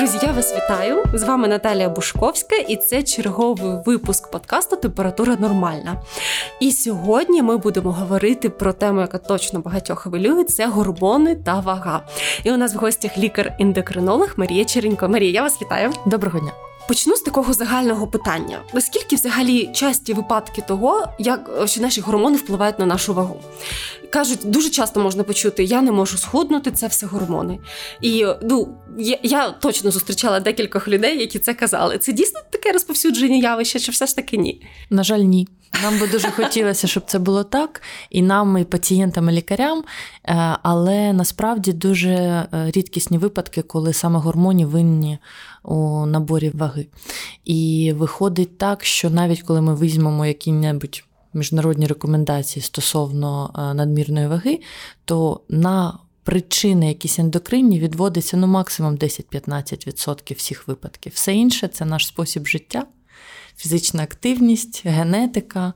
Друзі, 0.00 0.18
я 0.22 0.32
вас 0.32 0.54
вітаю. 0.54 1.04
З 1.14 1.22
вами 1.22 1.48
Наталія 1.48 1.88
Бушковська, 1.88 2.56
і 2.56 2.76
це 2.76 3.02
черговий 3.02 3.72
випуск 3.86 4.30
подкасту 4.30 4.76
Температура 4.76 5.36
нормальна. 5.40 6.02
І 6.60 6.72
сьогодні 6.72 7.42
ми 7.42 7.56
будемо 7.56 7.92
говорити 7.92 8.50
про 8.50 8.72
тему, 8.72 9.00
яка 9.00 9.18
точно 9.18 9.60
багатьох 9.60 9.98
хвилює, 9.98 10.44
це 10.44 10.66
гормони 10.66 11.36
та 11.36 11.60
вага. 11.60 12.02
І 12.44 12.52
у 12.52 12.56
нас 12.56 12.74
в 12.74 12.78
гостях 12.78 13.18
лікар-ендокринолог 13.18 14.28
Марія 14.36 14.64
Черенько. 14.64 15.08
Марія, 15.08 15.32
я 15.32 15.42
вас 15.42 15.62
вітаю. 15.62 15.92
Доброго 16.06 16.38
дня. 16.38 16.52
Почну 16.88 17.16
з 17.16 17.20
такого 17.20 17.52
загального 17.52 18.06
питання: 18.06 18.58
наскільки 18.74 19.16
взагалі 19.16 19.66
часті 19.66 20.12
випадки 20.12 20.62
того, 20.68 21.08
як 21.18 21.50
що 21.64 21.80
наші 21.80 22.00
гормони 22.00 22.36
впливають 22.36 22.78
на 22.78 22.86
нашу 22.86 23.14
вагу? 23.14 23.40
Кажуть, 24.10 24.40
дуже 24.44 24.70
часто 24.70 25.00
можна 25.00 25.24
почути: 25.24 25.64
я 25.64 25.82
не 25.82 25.92
можу 25.92 26.18
схуднути, 26.18 26.70
це 26.70 26.86
все 26.86 27.06
гормони. 27.06 27.58
І 28.00 28.26
ну 28.42 28.68
я, 28.98 29.18
я 29.22 29.50
точно 29.50 29.90
зустрічала 29.90 30.40
декількох 30.40 30.88
людей, 30.88 31.20
які 31.20 31.38
це 31.38 31.54
казали. 31.54 31.98
Це 31.98 32.12
дійсно 32.12 32.40
таке 32.50 32.72
розповсюдження 32.72 33.36
явище, 33.36 33.80
чи 33.80 33.92
все 33.92 34.06
ж 34.06 34.16
таки 34.16 34.36
ні? 34.36 34.62
На 34.90 35.02
жаль, 35.02 35.20
ні. 35.20 35.48
Нам 35.82 35.98
би 35.98 36.06
дуже 36.06 36.30
хотілося, 36.30 36.86
щоб 36.86 37.02
це 37.06 37.18
було 37.18 37.44
так, 37.44 37.82
і 38.10 38.22
нам, 38.22 38.58
і 38.58 38.64
пацієнтам, 38.64 39.30
і 39.30 39.32
лікарям. 39.32 39.78
Е, 39.78 40.56
але 40.62 41.12
насправді 41.12 41.72
дуже 41.72 42.10
е, 42.10 42.48
рідкісні 42.74 43.18
випадки, 43.18 43.62
коли 43.62 43.92
саме 43.92 44.18
гормони 44.18 44.66
винні 44.66 45.18
у 45.62 46.06
наборі 46.06 46.50
ваги. 46.54 46.86
І 47.44 47.92
виходить 47.96 48.58
так, 48.58 48.84
що 48.84 49.10
навіть 49.10 49.42
коли 49.42 49.60
ми 49.60 49.74
візьмемо 49.74 50.26
які-небудь 50.26 51.04
міжнародні 51.34 51.86
рекомендації 51.86 52.62
стосовно 52.62 53.54
е, 53.54 53.74
надмірної 53.74 54.26
ваги, 54.26 54.60
то 55.04 55.40
на 55.48 55.98
причини 56.24 56.88
якісь 56.88 57.18
ендокринні 57.18 57.80
відводиться 57.80 58.36
ну 58.36 58.46
максимум 58.46 58.96
10-15% 58.96 60.36
всіх 60.36 60.68
випадків. 60.68 61.12
Все 61.14 61.34
інше 61.34 61.68
це 61.68 61.84
наш 61.84 62.06
спосіб 62.06 62.46
життя, 62.46 62.86
фізична 63.56 64.02
активність, 64.02 64.82
генетика 64.86 65.72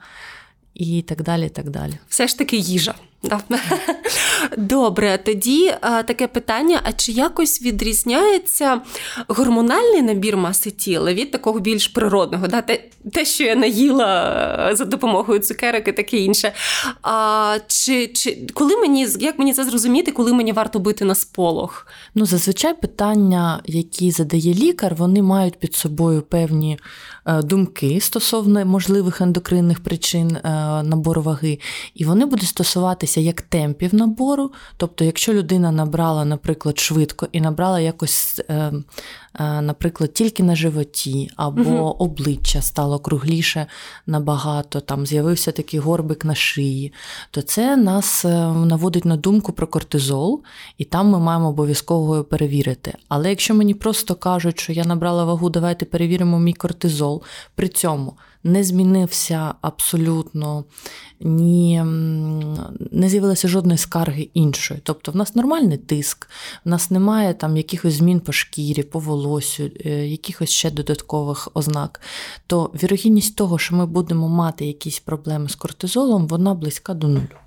і 0.74 1.02
так 1.02 1.22
далі. 1.22 1.48
Так 1.48 1.70
далі. 1.70 1.98
Все 2.08 2.28
ж 2.28 2.38
таки 2.38 2.56
їжа. 2.56 2.94
Добре, 4.56 5.18
тоді 5.24 5.74
а, 5.80 6.02
таке 6.02 6.26
питання: 6.26 6.80
а 6.84 6.92
чи 6.92 7.12
якось 7.12 7.62
відрізняється 7.62 8.80
гормональний 9.28 10.02
набір 10.02 10.36
маси 10.36 10.70
тіла 10.70 11.14
від 11.14 11.30
такого 11.30 11.60
більш 11.60 11.88
природного? 11.88 12.48
Да? 12.48 12.62
Те, 12.62 12.84
те, 13.12 13.24
що 13.24 13.44
я 13.44 13.54
наїла 13.54 14.70
за 14.74 14.84
допомогою 14.84 15.40
цукерок 15.40 15.88
і 15.88 15.92
таке 15.92 16.16
інше. 16.16 16.52
А, 17.02 17.56
чи, 17.66 18.06
чи, 18.08 18.38
коли 18.54 18.76
мені, 18.76 19.08
Як 19.20 19.38
мені 19.38 19.52
це 19.54 19.64
зрозуміти, 19.64 20.12
коли 20.12 20.32
мені 20.32 20.52
варто 20.52 20.78
бити 20.78 21.04
на 21.04 21.14
сполох? 21.14 21.86
Ну, 22.14 22.26
Зазвичай 22.26 22.74
питання, 22.80 23.60
які 23.66 24.10
задає 24.10 24.54
лікар, 24.54 24.94
вони 24.94 25.22
мають 25.22 25.58
під 25.58 25.74
собою 25.74 26.22
певні 26.22 26.78
е, 27.26 27.42
думки 27.42 28.00
стосовно 28.00 28.64
можливих 28.64 29.20
ендокринних 29.20 29.82
причин 29.82 30.36
е, 30.36 30.40
набору 30.82 31.22
ваги, 31.22 31.58
і 31.94 32.04
вони 32.04 32.24
будуть 32.24 32.48
стосуватися 32.48 33.13
дивитися 33.14 33.20
як 33.20 33.42
темпів 33.42 33.94
набору. 33.94 34.52
Тобто, 34.76 35.04
якщо 35.04 35.32
людина 35.32 35.72
набрала, 35.72 36.24
наприклад, 36.24 36.78
швидко 36.78 37.28
і 37.32 37.40
набрала 37.40 37.80
якось, 37.80 38.40
е, 38.48 38.72
е, 39.34 39.60
наприклад, 39.60 40.14
тільки 40.14 40.42
на 40.42 40.56
животі, 40.56 41.30
або 41.36 41.62
угу. 41.62 41.96
обличчя 41.98 42.62
стало 42.62 42.98
кругліше 42.98 43.66
набагато, 44.06 44.80
там 44.80 45.06
з'явився 45.06 45.52
такий 45.52 45.80
горбик 45.80 46.24
на 46.24 46.34
шиї, 46.34 46.92
то 47.30 47.42
це 47.42 47.76
нас 47.76 48.24
е, 48.24 48.28
наводить 48.52 49.04
на 49.04 49.16
думку 49.16 49.52
про 49.52 49.66
кортизол, 49.66 50.42
і 50.78 50.84
там 50.84 51.08
ми 51.08 51.18
маємо 51.18 51.48
обов'язково 51.48 52.24
перевірити. 52.24 52.94
Але 53.08 53.30
якщо 53.30 53.54
мені 53.54 53.74
просто 53.74 54.14
кажуть, 54.14 54.60
що 54.60 54.72
я 54.72 54.84
набрала 54.84 55.24
вагу, 55.24 55.50
давайте 55.50 55.84
перевіримо 55.84 56.38
мій 56.38 56.52
кортизол, 56.52 57.22
при 57.54 57.68
цьому 57.68 58.16
не 58.44 58.64
змінився 58.64 59.54
абсолютно 59.60 60.64
ні, 61.20 61.84
не 62.90 63.08
з'явилося 63.08 63.48
жодної 63.48 63.78
скарги 63.78 64.28
іншої. 64.34 64.80
Тобто 64.82 65.12
в 65.12 65.16
нас 65.16 65.34
нормальний 65.34 65.78
тиск, 65.78 66.28
в 66.64 66.68
нас 66.68 66.90
немає 66.90 67.34
там 67.34 67.56
якихось 67.56 67.94
змін 67.94 68.20
по 68.20 68.32
шкірі, 68.32 68.82
по 68.82 68.98
волосю, 68.98 69.70
е, 69.84 70.06
якихось 70.06 70.50
ще 70.50 70.70
додаткових 70.70 71.48
ознак, 71.54 72.00
то 72.46 72.70
вірогідність 72.82 73.36
того, 73.36 73.58
що 73.58 73.74
ми 73.74 73.86
будемо 73.86 74.28
мати 74.28 74.66
якісь 74.66 75.00
проблеми 75.00 75.48
з 75.48 75.54
кортизолом, 75.54 76.26
вона 76.26 76.54
близька 76.54 76.94
до 76.94 77.08
нулю. 77.08 77.38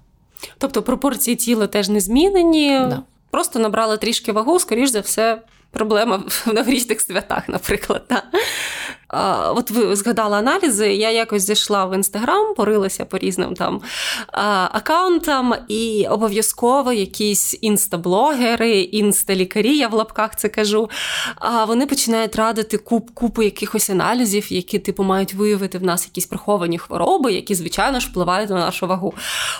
Тобто 0.57 0.83
пропорції 0.83 1.35
тіла 1.35 1.67
теж 1.67 1.89
не 1.89 1.99
змінені, 1.99 2.69
да. 2.69 3.03
просто 3.31 3.59
набрали 3.59 3.97
трішки 3.97 4.31
вагу, 4.31 4.59
скоріш 4.59 4.89
за 4.89 4.99
все. 4.99 5.41
Проблема 5.71 6.23
в 6.27 6.53
новорічних 6.53 7.01
святах, 7.01 7.49
наприклад. 7.49 8.03
Да? 8.09 8.23
От 9.09 9.71
ви 9.71 9.95
згадали 9.95 10.37
аналізи, 10.37 10.93
я 10.93 11.11
якось 11.11 11.43
зайшла 11.43 11.85
в 11.85 11.95
інстаграм, 11.95 12.53
порилася 12.55 13.05
по 13.05 13.17
різним 13.17 13.53
там 13.53 13.81
аккаунтам, 14.71 15.55
і 15.67 16.07
обов'язково 16.09 16.93
якісь 16.93 17.57
інстаблогери, 17.61 18.79
інсталікарі, 18.79 19.77
я 19.77 19.87
в 19.87 19.93
лапках 19.93 20.35
це 20.35 20.49
кажу. 20.49 20.89
Вони 21.67 21.85
починають 21.85 22.35
радити 22.35 22.77
куп, 22.77 23.09
купу 23.13 23.43
якихось 23.43 23.89
аналізів, 23.89 24.53
які 24.53 24.79
типу 24.79 25.03
мають 25.03 25.33
виявити 25.33 25.77
в 25.77 25.83
нас 25.83 26.05
якісь 26.05 26.25
приховані 26.25 26.77
хвороби, 26.77 27.33
які, 27.33 27.55
звичайно 27.55 27.99
ж, 27.99 28.07
впливають 28.09 28.49
на 28.49 28.55
нашу 28.55 28.87
вагу. 28.87 29.13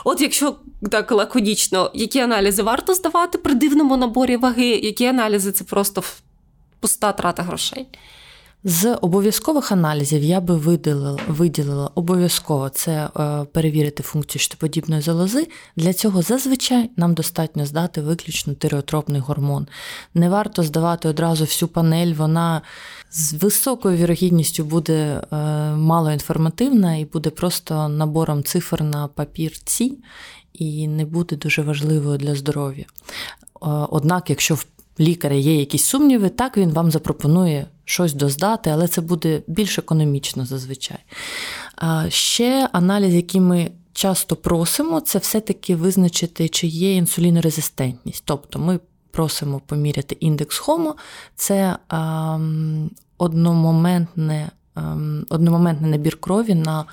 От 0.03 0.21
якщо 0.21 0.55
так 0.91 1.11
лаконічно, 1.11 1.91
які 1.93 2.19
аналізи 2.19 2.63
варто 2.63 2.93
здавати 2.93 3.37
при 3.37 3.53
дивному 3.53 3.97
наборі 3.97 4.37
ваги, 4.37 4.67
які 4.67 5.05
аналізи 5.05 5.51
це 5.51 5.63
просто 5.63 6.03
пуста 6.79 7.11
трата 7.11 7.43
грошей. 7.43 7.87
З 8.69 8.95
обов'язкових 8.95 9.71
аналізів 9.71 10.23
я 10.23 10.41
би 10.41 10.55
виділила 10.55 11.17
виділила 11.27 11.89
обов'язково 11.95 12.69
це 12.69 12.91
е, 12.91 13.45
перевірити 13.51 14.03
функцію 14.03 14.39
щитоподібної 14.39 15.01
залози. 15.01 15.47
Для 15.75 15.93
цього 15.93 16.21
зазвичай 16.21 16.89
нам 16.97 17.13
достатньо 17.13 17.65
здати 17.65 18.01
виключно 18.01 18.53
тиреотропний 18.53 19.21
гормон. 19.21 19.67
Не 20.13 20.29
варто 20.29 20.63
здавати 20.63 21.09
одразу 21.09 21.43
всю 21.43 21.69
панель, 21.69 22.13
вона 22.13 22.61
з 23.11 23.33
високою 23.33 23.97
вірогідністю 23.97 24.63
буде 24.63 25.21
е, 25.31 25.35
малоінформативна 25.75 26.95
і 26.95 27.05
буде 27.05 27.29
просто 27.29 27.89
набором 27.89 28.43
цифр 28.43 28.81
на 28.81 29.07
папірці, 29.07 29.97
і 30.53 30.87
не 30.87 31.05
буде 31.05 31.35
дуже 31.35 31.61
важливою 31.61 32.17
для 32.17 32.35
здоров'я. 32.35 32.85
Е, 32.85 32.87
однак, 33.89 34.29
якщо 34.29 34.55
в 34.55 34.65
лікаря 34.99 35.35
є 35.35 35.59
якісь 35.59 35.85
сумніви, 35.85 36.29
так 36.29 36.57
він 36.57 36.69
вам 36.69 36.91
запропонує 36.91 37.67
щось 37.89 38.13
доздати, 38.13 38.69
але 38.69 38.87
це 38.87 39.01
буде 39.01 39.41
більш 39.47 39.79
економічно 39.79 40.45
зазвичай. 40.45 40.97
Ще 42.09 42.69
аналіз, 42.71 43.13
який 43.13 43.41
ми 43.41 43.71
часто 43.93 44.35
просимо, 44.35 44.99
це 44.99 45.19
все-таки 45.19 45.75
визначити, 45.75 46.49
чи 46.49 46.67
є 46.67 46.95
інсулінорезистентність. 46.95 48.23
Тобто 48.25 48.59
ми 48.59 48.79
просимо 49.11 49.61
поміряти 49.65 50.17
індекс 50.19 50.57
Хомо, 50.57 50.95
це 51.35 51.77
одномоментне, 53.17 54.49
одномоментний 55.29 55.91
набір 55.91 56.19
крові 56.19 56.55
на 56.55 56.85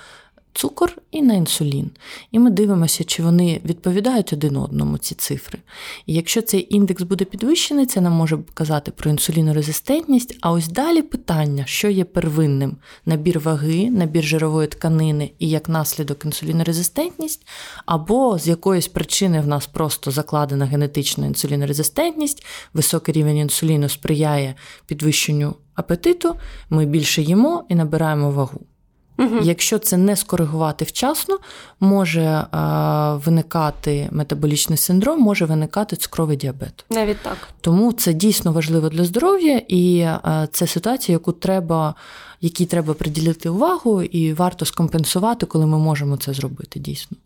цукор 0.55 0.97
і 1.11 1.21
на 1.21 1.33
інсулін. 1.33 1.91
І 2.31 2.39
ми 2.39 2.49
дивимося, 2.49 3.03
чи 3.03 3.23
вони 3.23 3.61
відповідають 3.65 4.33
один 4.33 4.57
одному 4.57 4.97
ці 4.97 5.15
цифри. 5.15 5.59
І 6.05 6.13
якщо 6.13 6.41
цей 6.41 6.75
індекс 6.75 7.03
буде 7.03 7.25
підвищений, 7.25 7.85
це 7.85 8.01
нам 8.01 8.13
може 8.13 8.39
казати 8.53 8.91
про 8.91 9.11
інсулінорезистентність. 9.11 10.37
А 10.41 10.51
ось 10.51 10.67
далі 10.67 11.01
питання, 11.01 11.63
що 11.67 11.89
є 11.89 12.03
первинним: 12.03 12.77
набір 13.05 13.39
ваги, 13.39 13.89
набір 13.89 14.23
жирової 14.23 14.67
тканини 14.67 15.31
і 15.39 15.49
як 15.49 15.69
наслідок 15.69 16.25
інсулінорезистентність, 16.25 17.47
або 17.85 18.39
з 18.39 18.47
якоїсь 18.47 18.87
причини 18.87 19.41
в 19.41 19.47
нас 19.47 19.67
просто 19.67 20.11
закладена 20.11 20.65
генетична 20.65 21.27
інсулінорезистентність, 21.27 22.45
високий 22.73 23.13
рівень 23.13 23.37
інсуліну 23.37 23.89
сприяє 23.89 24.55
підвищенню 24.85 25.55
апетиту, 25.75 26.35
ми 26.69 26.85
більше 26.85 27.21
їмо 27.21 27.63
і 27.69 27.75
набираємо 27.75 28.31
вагу. 28.31 28.61
Угу. 29.17 29.39
Якщо 29.41 29.79
це 29.79 29.97
не 29.97 30.15
скоригувати 30.15 30.85
вчасно, 30.85 31.37
може 31.79 32.21
е, 32.21 32.47
виникати 33.25 34.09
метаболічний 34.11 34.77
синдром, 34.77 35.19
може 35.21 35.45
виникати 35.45 35.95
цукровий 35.95 36.37
діабет. 36.37 36.85
Навіть 36.89 37.17
так. 37.21 37.37
Тому 37.61 37.93
це 37.93 38.13
дійсно 38.13 38.51
важливо 38.51 38.89
для 38.89 39.03
здоров'я, 39.03 39.61
і 39.67 39.97
е, 39.99 40.47
це 40.51 40.67
ситуація, 40.67 41.13
яку 41.13 41.31
треба, 41.31 41.95
якій 42.41 42.65
треба 42.65 42.93
приділити 42.93 43.49
увагу, 43.49 44.01
і 44.01 44.33
варто 44.33 44.65
скомпенсувати, 44.65 45.45
коли 45.45 45.65
ми 45.65 45.77
можемо 45.77 46.17
це 46.17 46.33
зробити 46.33 46.79
дійсно. 46.79 47.17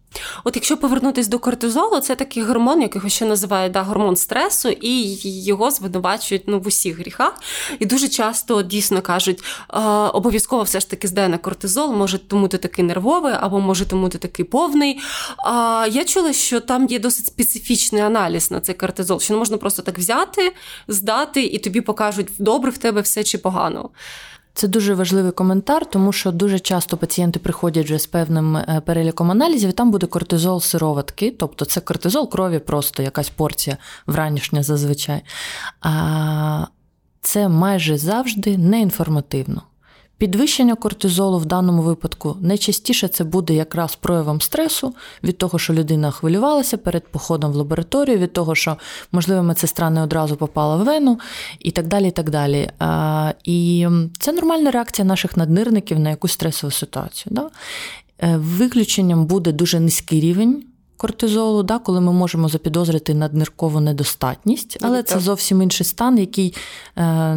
От 0.43 0.55
якщо 0.55 0.77
повернутися 0.77 1.29
до 1.29 1.39
кортизолу, 1.39 1.99
це 1.99 2.15
такий 2.15 2.43
гормон, 2.43 2.81
який 2.81 3.09
ще 3.09 3.25
називають 3.25 3.71
да, 3.71 3.81
гормон 3.81 4.15
стресу, 4.15 4.69
і 4.69 5.19
його 5.45 5.71
звинувачують 5.71 6.43
ну, 6.47 6.59
в 6.59 6.67
усіх 6.67 6.99
гріхах. 6.99 7.41
І 7.79 7.85
дуже 7.85 8.07
часто 8.07 8.61
дійсно 8.61 9.01
кажуть, 9.01 9.43
обов'язково 10.13 10.63
все 10.63 10.79
ж 10.79 10.89
таки 10.89 11.07
здай 11.07 11.29
на 11.29 11.37
кортизол, 11.37 11.93
може 11.93 12.17
тому 12.17 12.47
ти 12.47 12.57
такий 12.57 12.85
нервовий, 12.85 13.33
або 13.39 13.59
може 13.59 13.85
тому 13.85 14.09
ти 14.09 14.17
такий 14.17 14.45
повний. 14.45 14.99
А 15.37 15.87
Я 15.91 16.05
чула, 16.05 16.33
що 16.33 16.59
там 16.59 16.85
є 16.85 16.99
досить 16.99 17.25
специфічний 17.25 18.01
аналіз 18.01 18.51
на 18.51 18.61
цей 18.61 18.75
кортизол, 18.75 19.19
що 19.19 19.33
не 19.33 19.39
можна 19.39 19.57
просто 19.57 19.81
так 19.81 19.97
взяти, 19.97 20.53
здати, 20.87 21.43
і 21.43 21.57
тобі 21.57 21.81
покажуть, 21.81 22.27
добре 22.39 22.71
в 22.71 22.77
тебе 22.77 23.01
все 23.01 23.23
чи 23.23 23.37
погано. 23.37 23.89
Це 24.53 24.67
дуже 24.67 24.93
важливий 24.93 25.31
коментар, 25.31 25.85
тому 25.85 26.11
що 26.11 26.31
дуже 26.31 26.59
часто 26.59 26.97
пацієнти 26.97 27.39
приходять 27.39 27.85
вже 27.85 27.99
з 27.99 28.07
певним 28.07 28.57
е, 28.57 28.81
переліком 28.85 29.31
аналізів, 29.31 29.69
і 29.69 29.73
там 29.73 29.91
буде 29.91 30.07
кортизол 30.07 30.61
сироватки, 30.61 31.35
тобто 31.39 31.65
це 31.65 31.81
кортизол 31.81 32.29
крові, 32.29 32.59
просто 32.59 33.03
якась 33.03 33.29
порція 33.29 33.77
вранішня 34.07 34.63
зазвичай. 34.63 35.21
А 35.81 36.65
Це 37.21 37.49
майже 37.49 37.97
завжди 37.97 38.57
неінформативно. 38.57 39.61
Підвищення 40.19 40.75
кортизолу 40.75 41.37
в 41.37 41.45
даному 41.45 41.81
випадку 41.81 42.37
найчастіше 42.41 43.07
це 43.07 43.23
буде 43.23 43.53
якраз 43.53 43.95
проявом 43.95 44.41
стресу 44.41 44.95
від 45.23 45.37
того, 45.37 45.59
що 45.59 45.73
людина 45.73 46.11
хвилювалася 46.11 46.77
перед 46.77 47.07
походом 47.07 47.51
в 47.51 47.55
лабораторію, 47.55 48.17
від 48.17 48.33
того, 48.33 48.55
що, 48.55 48.77
можливо, 49.11 49.43
медсестра 49.43 49.89
не 49.89 50.03
одразу 50.03 50.35
попала 50.35 50.75
в 50.75 50.83
вену, 50.83 51.19
і 51.59 51.71
так 51.71 51.87
далі. 51.87 52.07
І 52.07 52.11
так 52.11 52.29
далі. 52.29 52.71
І 53.43 53.87
це 54.19 54.31
нормальна 54.31 54.71
реакція 54.71 55.05
наших 55.05 55.37
наднирників 55.37 55.99
на 55.99 56.09
якусь 56.09 56.31
стресову 56.31 56.71
ситуацію. 56.71 57.33
Да? 57.35 57.49
Е, 58.19 58.37
виключенням 58.37 59.25
буде 59.25 59.51
дуже 59.51 59.79
низький 59.79 60.19
рівень. 60.19 60.63
Кортизолу, 60.97 61.63
да, 61.63 61.79
коли 61.79 62.01
ми 62.01 62.13
можемо 62.13 62.49
запідозрити 62.49 63.13
надниркову 63.13 63.79
недостатність, 63.79 64.77
але 64.81 65.03
це 65.03 65.19
зовсім 65.19 65.61
інший 65.61 65.85
стан, 65.85 66.17
який 66.17 66.55
е, 66.97 67.35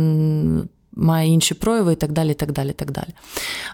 має 0.93 1.29
інші 1.29 1.55
прояви 1.55 1.93
і 1.93 1.97
так 1.97 2.13
далі. 2.13 2.35
так 2.35 2.53
далі, 2.53 2.73
так 2.73 2.91
далі. 2.91 3.15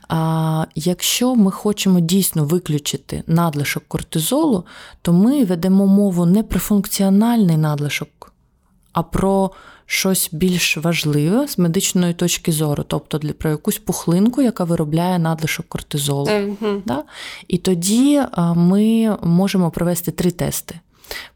А 0.09 0.65
Якщо 0.75 1.35
ми 1.35 1.50
хочемо 1.50 2.00
дійсно 2.00 2.44
виключити 2.44 3.23
надлишок 3.26 3.82
кортизолу, 3.88 4.65
то 5.03 5.12
ми 5.12 5.44
ведемо 5.44 5.87
мову 5.87 6.26
не 6.26 6.43
про 6.43 6.61
функціональний 6.61 7.56
надлишок, 7.56 8.32
а 8.93 9.03
про 9.03 9.50
щось 9.87 10.29
більш 10.32 10.76
важливе 10.76 11.49
з 11.49 11.59
медичної 11.59 12.15
точки 12.15 12.53
зору, 12.53 12.85
тобто 12.87 13.19
для 13.19 13.32
про 13.32 13.50
якусь 13.50 13.79
пухлинку, 13.79 14.43
яка 14.43 14.65
виробляє 14.65 15.19
надлишок 15.19 15.69
кортизолу. 15.69 16.26
Mm-hmm. 16.26 16.81
Да? 16.87 17.05
І 17.49 17.59
тоді 17.59 18.23
ми 18.56 19.17
можемо 19.23 19.70
провести 19.70 20.11
три 20.11 20.31
тести. 20.31 20.81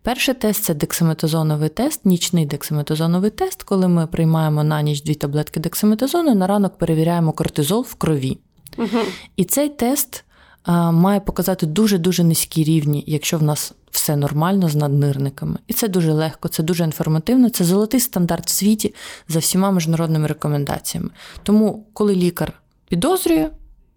Перший 0.02 0.34
тест 0.34 0.64
це 0.64 0.74
дексаметазоновий 0.74 1.69
тест, 1.69 2.06
нічний 2.06 2.46
дексаметазоновий 2.46 3.30
тест, 3.30 3.62
коли 3.62 3.88
ми 3.88 4.06
приймаємо 4.06 4.64
на 4.64 4.82
ніч 4.82 5.02
дві 5.02 5.14
таблетки 5.14 5.60
дексаметазону 5.60 6.34
на 6.34 6.46
ранок 6.46 6.78
перевіряємо 6.78 7.32
кортизол 7.32 7.86
в 7.88 7.94
крові. 7.94 8.38
Угу. 8.78 8.98
І 9.36 9.44
цей 9.44 9.69
тест 9.69 10.24
а, 10.62 10.90
має 10.90 11.20
показати 11.20 11.66
дуже-дуже 11.66 12.24
низькі 12.24 12.64
рівні, 12.64 13.04
якщо 13.06 13.38
в 13.38 13.42
нас 13.42 13.74
все 13.90 14.16
нормально 14.16 14.69
з 14.69 14.76
наднирниками. 14.76 15.58
І 15.66 15.72
це 15.72 15.88
дуже 15.88 16.12
легко, 16.12 16.48
це 16.48 16.62
дуже 16.62 16.84
інформативно, 16.84 17.50
це 17.50 17.64
золотий 17.64 18.00
стандарт 18.00 18.46
в 18.46 18.50
світі 18.50 18.94
за 19.28 19.38
всіма 19.38 19.70
міжнародними 19.72 20.26
рекомендаціями. 20.26 21.10
Тому, 21.42 21.86
коли 21.92 22.14
лікар 22.14 22.52
підозрює, 22.88 23.50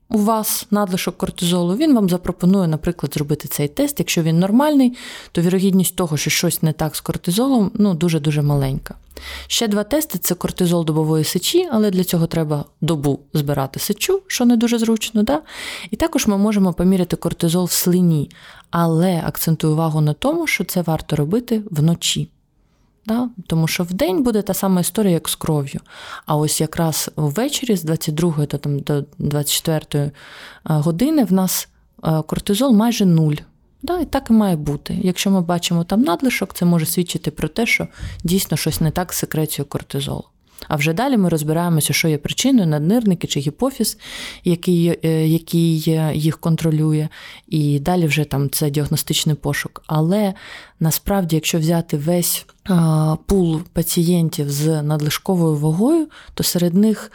у 0.10 0.18
вас 0.18 0.68
надлишок 0.72 1.18
кортизолу, 1.18 1.76
він 1.76 1.96
вам 1.96 2.10
запропонує, 2.10 2.68
наприклад, 2.68 3.14
зробити 3.14 3.48
цей 3.48 3.68
тест. 3.68 4.00
Якщо 4.00 4.22
він 4.22 4.40
нормальний, 4.40 4.98
то 5.32 5.42
вірогідність 5.42 5.96
того, 5.96 6.18
що 6.18 6.30
щось 6.30 6.64
не 6.64 6.74
так 6.74 6.96
з 6.96 7.02
кортизолом, 7.02 7.72
ну 7.74 7.94
дуже-дуже 7.94 8.42
маленька. 8.42 8.96
Ще 9.48 9.68
два 9.68 9.84
тести 9.84 10.20
це 10.20 10.36
кортизол 10.36 10.86
добової 10.86 11.24
сечі, 11.24 11.68
але 11.72 11.92
для 11.92 12.04
цього 12.04 12.28
треба 12.28 12.66
добу 12.82 13.20
збирати 13.34 13.80
сечу, 13.80 14.22
що 14.28 14.46
не 14.46 14.58
дуже 14.58 14.80
зручно. 14.80 15.24
Да? 15.24 15.42
І 15.92 15.96
також 15.96 16.28
ми 16.28 16.38
можемо 16.38 16.74
поміряти 16.74 17.16
кортизол 17.16 17.66
в 17.66 17.72
слині, 17.72 18.32
але 18.72 19.24
акцентую 19.26 19.74
увагу 19.74 20.02
на 20.02 20.14
тому, 20.14 20.48
що 20.48 20.64
це 20.64 20.82
варто 20.82 21.16
робити 21.16 21.62
вночі. 21.72 22.30
Да? 23.06 23.30
Тому 23.48 23.68
що 23.68 23.84
в 23.84 23.94
день 23.94 24.24
буде 24.24 24.42
та 24.42 24.54
сама 24.54 24.82
історія, 24.82 25.14
як 25.14 25.30
з 25.30 25.36
кров'ю. 25.36 25.82
А 26.26 26.36
ось 26.36 26.62
якраз 26.62 27.12
ввечері 27.16 27.76
з 27.76 27.84
22 27.84 28.46
до, 28.46 28.58
там, 28.58 28.80
до 28.80 29.04
24 29.18 29.82
е, 30.02 30.12
години 30.64 31.24
в 31.24 31.34
нас 31.34 31.68
е, 32.04 32.22
кортизол 32.22 32.74
майже 32.74 33.06
нуль. 33.06 33.36
Да, 33.82 34.00
І 34.00 34.06
так 34.06 34.30
і 34.30 34.34
має 34.34 34.56
бути. 34.56 34.98
Якщо 35.02 35.32
ми 35.32 35.42
бачимо 35.42 35.84
там 35.84 36.02
надлишок, 36.02 36.54
це 36.54 36.66
може 36.66 36.86
свідчити 36.86 37.32
про 37.32 37.48
те, 37.48 37.66
що 37.66 37.88
дійсно 38.24 38.58
щось 38.58 38.82
не 38.82 38.92
так 38.92 39.14
з 39.14 39.18
секрецією 39.18 39.70
кортизолу. 39.70 40.24
А 40.68 40.76
вже 40.76 40.94
далі 40.94 41.18
ми 41.18 41.30
розбираємося, 41.30 41.94
що 41.94 42.08
є 42.08 42.18
причиною, 42.18 42.68
наднирники 42.68 43.28
чи 43.28 43.40
гіпофіз, 43.40 43.98
який 44.44 45.00
е, 45.04 45.28
який 45.28 45.80
їх 46.14 46.38
контролює, 46.38 47.08
і 47.48 47.80
далі 47.80 48.06
вже 48.06 48.24
там 48.24 48.50
це 48.50 48.70
діагностичний 48.70 49.36
пошук. 49.36 49.84
Але 49.88 50.34
насправді, 50.80 51.36
якщо 51.36 51.60
взяти 51.60 51.98
весь 51.98 52.46
пул 53.26 53.62
пацієнтів 53.74 54.52
з 54.52 54.82
надлишковою 54.82 55.56
вагою, 55.56 56.08
то 56.34 56.44
серед 56.44 56.74
них 56.74 57.12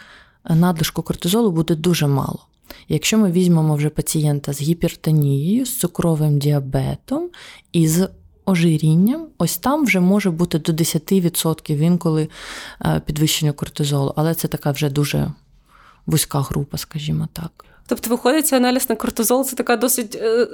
надлишку 0.51 1.03
кортизолу 1.03 1.51
буде 1.51 1.75
дуже 1.75 2.07
мало. 2.07 2.47
Якщо 2.89 3.19
ми 3.19 3.31
візьмемо 3.31 3.75
вже 3.75 3.89
пацієнта 3.89 4.53
з 4.53 4.63
гіпертонією, 4.63 5.67
з 5.67 5.79
цукровим 5.79 6.39
діабетом 6.39 7.31
і 7.73 7.89
з 7.89 8.09
ожирінням, 8.51 9.27
ось 9.39 9.57
там 9.57 9.85
вже 9.85 10.01
може 10.01 10.31
бути 10.31 10.59
до 10.59 10.73
10% 10.73 11.83
інколи 11.83 12.29
е, 12.85 13.03
підвищення 13.07 13.53
кортизолу, 13.53 14.13
але 14.17 14.35
це 14.35 14.49
така 14.49 14.71
вже 14.71 14.91
дуже 14.91 15.33
вузька 16.07 16.41
група, 16.41 16.79
скажімо 16.79 17.29
так. 17.33 17.65
Тобто, 17.87 18.11
виходить, 18.11 18.53
аналіз 18.53 18.91
на 18.91 18.97
кортизол 18.97 19.45
це 19.45 19.57
така 19.57 19.77
досить 19.77 20.17
е, 20.17 20.47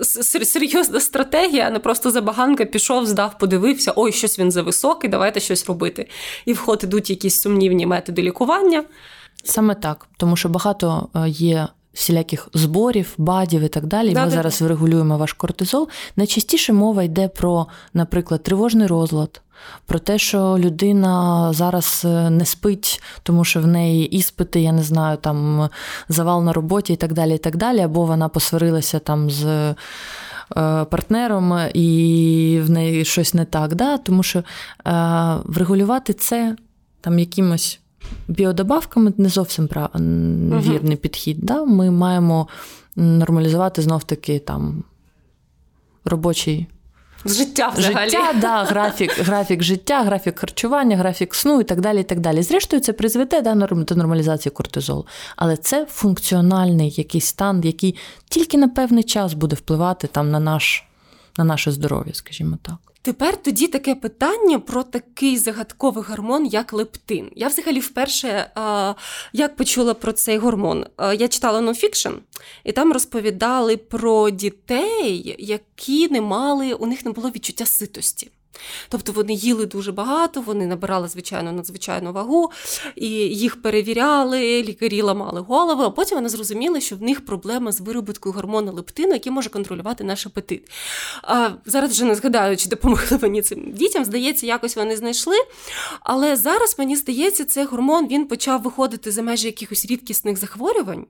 серйозна 0.44 1.00
стратегія, 1.00 1.66
а 1.66 1.70
не 1.70 1.78
просто 1.78 2.10
забаганка 2.10 2.64
пішов, 2.64 3.06
здав, 3.06 3.38
подивився, 3.38 3.93
ой, 3.96 4.12
щось 4.12 4.38
він 4.38 4.50
зависокий, 4.50 5.10
давайте 5.10 5.40
щось 5.40 5.66
робити. 5.66 6.08
І 6.46 6.52
в 6.52 6.58
ход 6.58 6.81
ідуть 6.84 7.10
якісь 7.10 7.40
сумнівні 7.40 7.87
методи 7.87 8.22
лікування. 8.22 8.84
Саме 9.44 9.75
так, 9.75 10.06
тому 10.16 10.37
що 10.37 10.49
багато 10.49 11.08
е, 11.14 11.28
є 11.28 11.69
всіляких 11.96 12.48
зборів, 12.54 13.14
бадів 13.19 13.62
і 13.62 13.69
так 13.69 13.87
далі. 13.87 14.14
Да, 14.14 14.25
Ми 14.25 14.31
да, 14.31 14.37
зараз 14.37 14.62
врегулюємо 14.62 15.19
ваш 15.19 15.32
кортизол. 15.32 15.88
Найчастіше 16.16 16.72
мова 16.72 17.02
йде 17.02 17.28
про, 17.28 17.66
наприклад, 17.94 18.43
тривожний 18.43 18.87
розлад. 18.87 19.43
Про 19.87 19.98
те, 19.98 20.19
що 20.19 20.58
людина 20.58 21.52
зараз 21.52 22.02
е, 22.04 22.31
не 22.31 22.44
спить, 22.44 23.02
тому 23.22 23.44
що 23.44 23.60
в 23.60 23.66
неї 23.66 24.06
іспити, 24.06 24.60
я 24.60 24.72
не 24.72 24.82
знаю, 24.82 25.16
там 25.16 25.69
завал 26.08 26.44
на 26.44 26.52
роботі 26.52 26.93
і 26.93 26.96
так 26.96 27.12
далі, 27.12 27.34
і 27.34 27.38
так 27.38 27.56
далі, 27.56 27.81
або 27.81 28.04
вона 28.04 28.28
посварилася 28.28 28.99
там 28.99 29.31
з 29.31 29.44
е, 29.46 29.75
партнером, 30.84 31.58
і 31.75 32.60
в 32.64 32.70
неї 32.70 33.04
щось 33.04 33.34
не 33.34 33.44
так. 33.44 33.75
Да? 33.75 33.99
Тому 33.99 34.22
що 34.22 34.38
е, 34.38 34.44
врегулювати 35.44 36.12
це 36.12 36.56
там 37.00 37.18
якимось 37.18 37.80
біодобавками 38.28 39.12
не 39.16 39.28
зовсім 39.28 39.68
прав... 39.68 39.90
вірний 40.62 40.96
підхід. 40.96 41.38
Да? 41.40 41.64
Ми 41.64 41.90
маємо 41.90 42.48
нормалізувати 42.96 43.82
знов-таки 43.82 44.38
там 44.38 44.84
робочий. 46.04 46.66
Життя 47.25 47.72
взагалі. 47.76 48.10
Життя, 48.10 48.32
да, 48.40 48.64
графік 48.64 49.18
графік 49.18 49.62
життя, 49.62 50.02
графік 50.02 50.38
харчування, 50.38 50.96
графік 50.96 51.34
сну 51.34 51.60
і 51.60 51.64
так 51.64 51.80
далі. 51.80 52.00
і 52.00 52.04
так 52.04 52.20
далі. 52.20 52.42
Зрештою, 52.42 52.82
це 52.82 52.92
призведе 52.92 53.42
да, 53.42 53.54
до 53.54 53.94
нормалізації 53.94 54.52
кортизолу. 54.52 55.06
Але 55.36 55.56
це 55.56 55.86
функціональний 55.90 56.90
якийсь 56.90 57.26
стан, 57.26 57.60
який 57.64 57.96
тільки 58.28 58.58
на 58.58 58.68
певний 58.68 59.04
час 59.04 59.34
буде 59.34 59.56
впливати 59.56 60.06
там 60.06 60.30
на 60.30 60.40
наш, 60.40 60.84
на 61.38 61.44
наше 61.44 61.72
здоров'я, 61.72 62.14
скажімо 62.14 62.58
так. 62.62 62.76
Тепер 63.06 63.42
тоді 63.42 63.66
таке 63.66 63.94
питання 63.94 64.58
про 64.58 64.82
такий 64.82 65.38
загадковий 65.38 66.04
гормон, 66.08 66.46
як 66.46 66.72
лептин. 66.72 67.30
Я 67.36 67.48
взагалі 67.48 67.80
вперше 67.80 68.50
як 69.32 69.56
почула 69.56 69.94
про 69.94 70.12
цей 70.12 70.38
гормон. 70.38 70.86
Я 71.18 71.28
читала 71.28 71.60
нонфікшн, 71.60 72.12
і 72.64 72.72
там 72.72 72.92
розповідали 72.92 73.76
про 73.76 74.30
дітей, 74.30 75.36
які 75.38 76.08
не 76.08 76.20
мали, 76.20 76.72
у 76.72 76.86
них 76.86 77.04
не 77.04 77.10
було 77.12 77.30
відчуття 77.30 77.66
ситості. 77.66 78.30
Тобто 78.88 79.12
вони 79.12 79.32
їли 79.34 79.66
дуже 79.66 79.92
багато, 79.92 80.40
вони 80.40 80.66
набирали 80.66 81.08
звичайно 81.08 81.52
надзвичайну 81.52 82.12
вагу, 82.12 82.50
і 82.96 83.08
їх 83.16 83.62
перевіряли, 83.62 84.62
лікарі 84.62 85.02
ламали 85.02 85.40
голови, 85.40 85.84
а 85.84 85.90
потім 85.90 86.18
вони 86.18 86.28
зрозуміли, 86.28 86.80
що 86.80 86.96
в 86.96 87.02
них 87.02 87.25
проблема 87.25 87.72
з 87.72 87.80
вироботкою 87.80 88.32
гормону 88.32 88.72
лептину, 88.72 89.12
який 89.12 89.32
може 89.32 89.50
контролювати 89.50 90.04
наш 90.04 90.26
апетит. 90.26 90.70
А 91.22 91.50
Зараз 91.66 91.90
вже 91.90 92.04
не 92.04 92.14
згадаю, 92.14 92.56
чи 92.56 92.68
допомогли 92.68 93.18
мені 93.22 93.42
цим 93.42 93.72
дітям. 93.72 94.04
Здається, 94.04 94.46
якось 94.46 94.76
вони 94.76 94.96
знайшли. 94.96 95.36
Але 96.00 96.36
зараз 96.36 96.78
мені 96.78 96.96
здається, 96.96 97.44
цей 97.44 97.64
гормон 97.64 98.06
він 98.06 98.26
почав 98.26 98.62
виходити 98.62 99.10
за 99.10 99.22
межі 99.22 99.46
якихось 99.46 99.86
рідкісних 99.86 100.36
захворювань. 100.36 101.06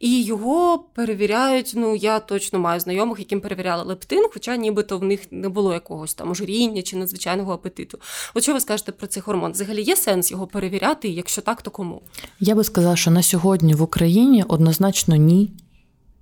І 0.00 0.22
його 0.22 0.78
перевіряють. 0.94 1.72
Ну, 1.76 1.96
я 1.96 2.20
точно 2.20 2.58
маю 2.58 2.80
знайомих, 2.80 3.18
яким 3.18 3.40
перевіряли 3.40 3.84
лептин, 3.84 4.26
хоча 4.32 4.56
нібито 4.56 4.98
в 4.98 5.04
них 5.04 5.20
не 5.30 5.48
було 5.48 5.72
якогось 5.72 6.14
там 6.14 6.30
ожиріння 6.30 6.79
чи 6.82 6.96
надзвичайного 6.96 7.52
апетиту. 7.52 7.98
От 8.34 8.42
що 8.42 8.54
ви 8.54 8.60
скажете 8.60 8.92
про 8.92 9.06
цей 9.06 9.22
гормон? 9.26 9.52
Взагалі 9.52 9.82
є 9.82 9.96
сенс 9.96 10.30
його 10.30 10.46
перевіряти? 10.46 11.08
і 11.08 11.14
Якщо 11.14 11.42
так, 11.42 11.62
то 11.62 11.70
кому? 11.70 12.02
Я 12.40 12.54
би 12.54 12.64
сказала, 12.64 12.96
що 12.96 13.10
на 13.10 13.22
сьогодні 13.22 13.74
в 13.74 13.82
Україні 13.82 14.44
однозначно 14.48 15.16
ні 15.16 15.52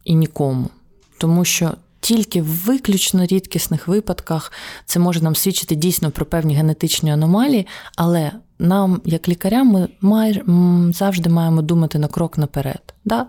і 0.05 0.15
нікому, 0.15 0.71
тому 1.19 1.45
що. 1.45 1.75
Тільки 2.01 2.43
в 2.43 2.47
виключно 2.47 3.27
рідкісних 3.27 3.89
випадках 3.89 4.53
це 4.87 4.99
може 4.99 5.21
нам 5.21 5.37
свідчити 5.37 5.75
дійсно 5.75 6.11
про 6.11 6.27
певні 6.27 6.55
генетичні 6.55 7.11
аномалії, 7.11 7.67
але 7.97 8.33
нам, 8.59 9.01
як 9.05 9.29
лікарям, 9.29 9.69
ми 9.69 9.89
май, 10.01 10.43
завжди 10.93 11.31
маємо 11.31 11.63
думати 11.63 11.99
на 11.99 12.09
крок 12.09 12.39
наперед. 12.39 12.95
Да? 13.05 13.27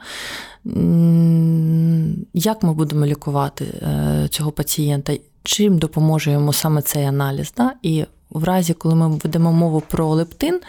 Як 2.33 2.63
ми 2.63 2.73
будемо 2.73 3.05
лікувати 3.05 3.65
е, 3.65 4.27
цього 4.29 4.51
пацієнта? 4.51 5.17
Чим 5.43 5.77
допоможе 5.77 6.31
йому 6.31 6.53
саме 6.53 6.81
цей 6.81 7.05
аналіз? 7.05 7.53
Да? 7.57 7.73
І 7.81 8.05
в 8.29 8.43
разі, 8.43 8.73
коли 8.73 8.95
ми 8.95 9.09
ведемо 9.09 9.53
мову 9.53 9.83
про 9.87 10.09
лептин, 10.09 10.59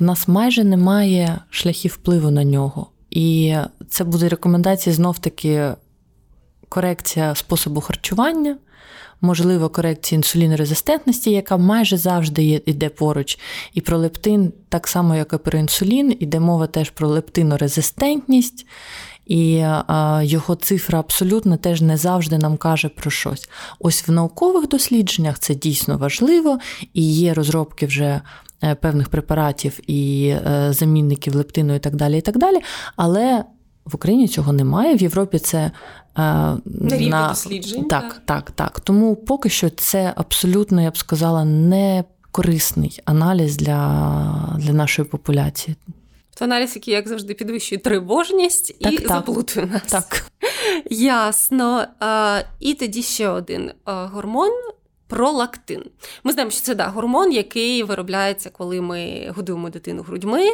в 0.00 0.02
нас 0.02 0.28
майже 0.28 0.64
немає 0.64 1.38
шляхів 1.50 1.92
впливу 1.92 2.30
на 2.30 2.44
нього. 2.44 2.86
І 3.10 3.56
це 3.88 4.04
буде 4.04 4.28
рекомендації 4.28 4.94
знов-таки 4.94 5.74
корекція 6.68 7.34
способу 7.34 7.80
харчування 7.80 8.56
можливо, 9.20 9.68
корекція 9.68 10.16
інсулінорезистентності, 10.16 11.30
яка 11.30 11.56
майже 11.56 11.96
завжди 11.96 12.44
є, 12.44 12.60
йде 12.66 12.88
поруч. 12.88 13.38
І 13.74 13.80
про 13.80 13.98
лептин, 13.98 14.52
так 14.68 14.88
само, 14.88 15.16
як 15.16 15.32
і 15.32 15.36
про 15.36 15.58
інсулін, 15.58 16.16
іде 16.20 16.40
мова 16.40 16.66
теж 16.66 16.90
про 16.90 17.08
лептинорезистентність. 17.08 18.66
І 19.26 19.60
а, 19.62 20.22
його 20.24 20.54
цифра 20.54 20.98
абсолютно 20.98 21.56
теж 21.56 21.82
не 21.82 21.96
завжди 21.96 22.38
нам 22.38 22.56
каже 22.56 22.88
про 22.88 23.10
щось. 23.10 23.48
Ось 23.78 24.08
в 24.08 24.12
наукових 24.12 24.68
дослідженнях 24.68 25.38
це 25.38 25.54
дійсно 25.54 25.98
важливо, 25.98 26.58
і 26.94 27.12
є 27.12 27.34
розробки 27.34 27.86
вже 27.86 28.20
е, 28.64 28.74
певних 28.74 29.08
препаратів 29.08 29.80
і 29.86 30.28
е, 30.28 30.68
замінників 30.72 31.34
лептину 31.34 31.74
і 31.74 31.78
так 31.78 31.96
далі. 31.96 32.18
і 32.18 32.20
так 32.20 32.38
далі. 32.38 32.60
Але 32.96 33.44
в 33.84 33.94
Україні 33.94 34.28
цього 34.28 34.52
немає. 34.52 34.96
В 34.96 35.02
Європі 35.02 35.38
це 35.38 35.70
на 36.16 36.60
на... 36.64 37.28
досліджень. 37.28 37.84
Так, 37.84 38.02
так, 38.02 38.20
так, 38.24 38.50
так. 38.50 38.80
Тому 38.80 39.16
поки 39.16 39.48
що 39.48 39.70
це 39.70 40.12
абсолютно, 40.16 40.82
я 40.82 40.90
б 40.90 40.96
сказала, 40.98 41.44
не 41.44 42.04
корисний 42.30 43.00
аналіз 43.04 43.56
для, 43.56 44.56
для 44.58 44.72
нашої 44.72 45.08
популяції. 45.08 45.76
Це 46.34 46.44
аналіз, 46.44 46.76
який, 46.76 46.94
як 46.94 47.08
завжди, 47.08 47.34
підвищує 47.34 47.78
тривожність 47.80 48.80
так, 48.80 48.92
і 48.92 48.98
так, 48.98 49.08
заплутує 49.08 49.66
нас. 49.66 49.82
Так. 49.82 50.24
Ясно. 50.90 51.84
І 52.60 52.74
тоді 52.74 53.02
ще 53.02 53.28
один 53.28 53.70
гормон 53.84 54.50
пролактин. 55.10 55.82
Ми 56.24 56.32
знаємо, 56.32 56.50
що 56.50 56.60
це 56.60 56.74
да, 56.74 56.86
гормон, 56.88 57.32
який 57.32 57.82
виробляється, 57.82 58.50
коли 58.50 58.80
ми 58.80 59.32
годуємо 59.36 59.70
дитину 59.70 60.02
грудьми. 60.02 60.46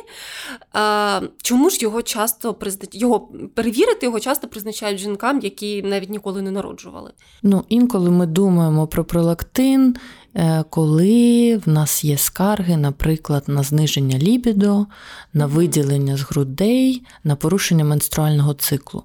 А, 0.73 1.21
Чому 1.43 1.71
ж 1.71 1.79
його 1.81 2.03
часто 2.03 2.55
призна... 2.55 2.89
його 2.93 3.21
перевірити 3.55 4.07
його 4.07 4.21
часто 4.21 4.49
призначають 4.49 4.99
жінкам, 4.99 5.41
які 5.41 5.83
навіть 5.83 6.11
ніколи 6.11 6.43
не 6.43 6.51
народжували? 6.51 7.13
Ну, 7.43 7.65
інколи 7.69 8.11
ми 8.11 8.27
думаємо 8.27 8.87
про 8.87 9.05
пролактин. 9.05 9.97
Е, 10.39 10.65
коли 10.71 11.57
в 11.57 11.69
нас 11.69 12.05
є 12.05 12.19
скарги, 12.19 12.77
наприклад, 12.77 13.45
на 13.47 13.63
зниження 13.63 14.19
лібідо, 14.19 14.87
на 15.33 15.47
виділення 15.47 16.17
з 16.17 16.21
грудей, 16.21 17.03
на 17.25 17.37
порушення 17.37 17.85
менструального 17.85 18.55
циклу. 18.55 19.03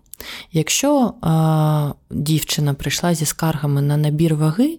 Якщо 0.52 1.14
а, 1.22 1.92
дівчина 2.10 2.74
прийшла 2.74 3.14
зі 3.14 3.26
скаргами 3.26 3.82
на 3.82 3.98
набір 3.98 4.36
ваги, 4.36 4.78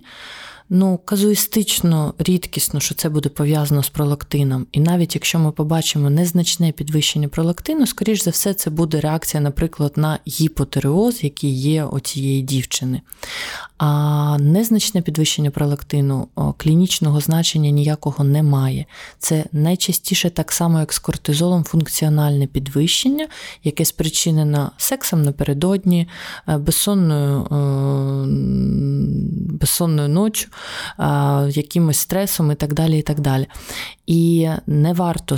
ну, 0.74 1.00
казуїстично 1.04 2.14
рідкісно, 2.18 2.80
що 2.80 2.94
це 2.94 3.08
буде 3.08 3.28
пов'язано 3.28 3.82
з 3.82 3.88
пролактином. 3.88 4.66
І 4.72 4.80
навіть 4.80 5.14
якщо 5.14 5.38
ми 5.38 5.52
побачимо 5.52 6.10
незначне 6.10 6.72
підвищення 6.72 7.28
пролактину, 7.28 7.86
скоріш 7.86 8.24
за 8.24 8.30
все, 8.30 8.54
це 8.54 8.70
буде 8.70 9.00
реакція, 9.00 9.40
наприклад, 9.40 9.92
на 9.96 10.18
гіпотереоз, 10.28 11.24
який 11.24 11.60
є 11.60 11.84
у 11.84 12.00
цієї 12.00 12.42
дівчини. 12.42 13.00
А 13.78 14.38
незначне 14.40 15.02
підвищення 15.02 15.50
пролактину 15.50 16.28
клінічного 16.56 17.20
значення 17.20 17.70
ніякого 17.70 18.24
немає. 18.24 18.86
Це 19.18 19.44
найчастіше 19.52 20.30
так 20.30 20.52
само, 20.52 20.80
як 20.80 20.92
з 20.92 20.98
кортизолом, 20.98 21.64
функціональне 21.64 22.46
підвищення, 22.46 23.28
яке 23.64 23.84
спричинено 23.84 24.70
сексом 24.76 25.22
напередодні, 25.22 26.08
е, 26.48 26.58
безсонною 26.58 27.46
безсонною 29.62 30.08
ночі, 30.08 30.48
якимось 31.48 31.98
стресом 31.98 32.52
і 32.52 32.54
так 32.54 32.74
далі. 32.74 32.98
І 32.98 33.02
так 33.02 33.20
далі. 33.20 33.46
І 34.06 34.48
не 34.66 34.92
варто 34.92 35.36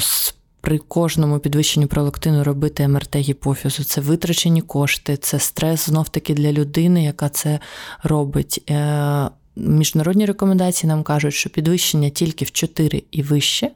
при 0.64 0.78
кожному 0.78 1.38
підвищенні 1.38 1.86
пролактину 1.86 2.44
робити 2.44 2.88
МРТ 2.88 3.16
гіпофізу. 3.16 3.84
Це 3.84 4.00
витрачені 4.00 4.60
кошти, 4.62 5.16
це 5.16 5.38
стрес 5.38 5.86
знов-таки 5.86 6.34
для 6.34 6.52
людини, 6.52 7.04
яка 7.04 7.28
це 7.28 7.60
робить. 8.02 8.62
Е, 8.70 9.30
міжнародні 9.56 10.26
рекомендації 10.26 10.88
нам 10.88 11.02
кажуть, 11.02 11.34
що 11.34 11.50
підвищення 11.50 12.10
тільки 12.10 12.44
в 12.44 12.50
4 12.50 13.02
і 13.10 13.22
вище, 13.22 13.70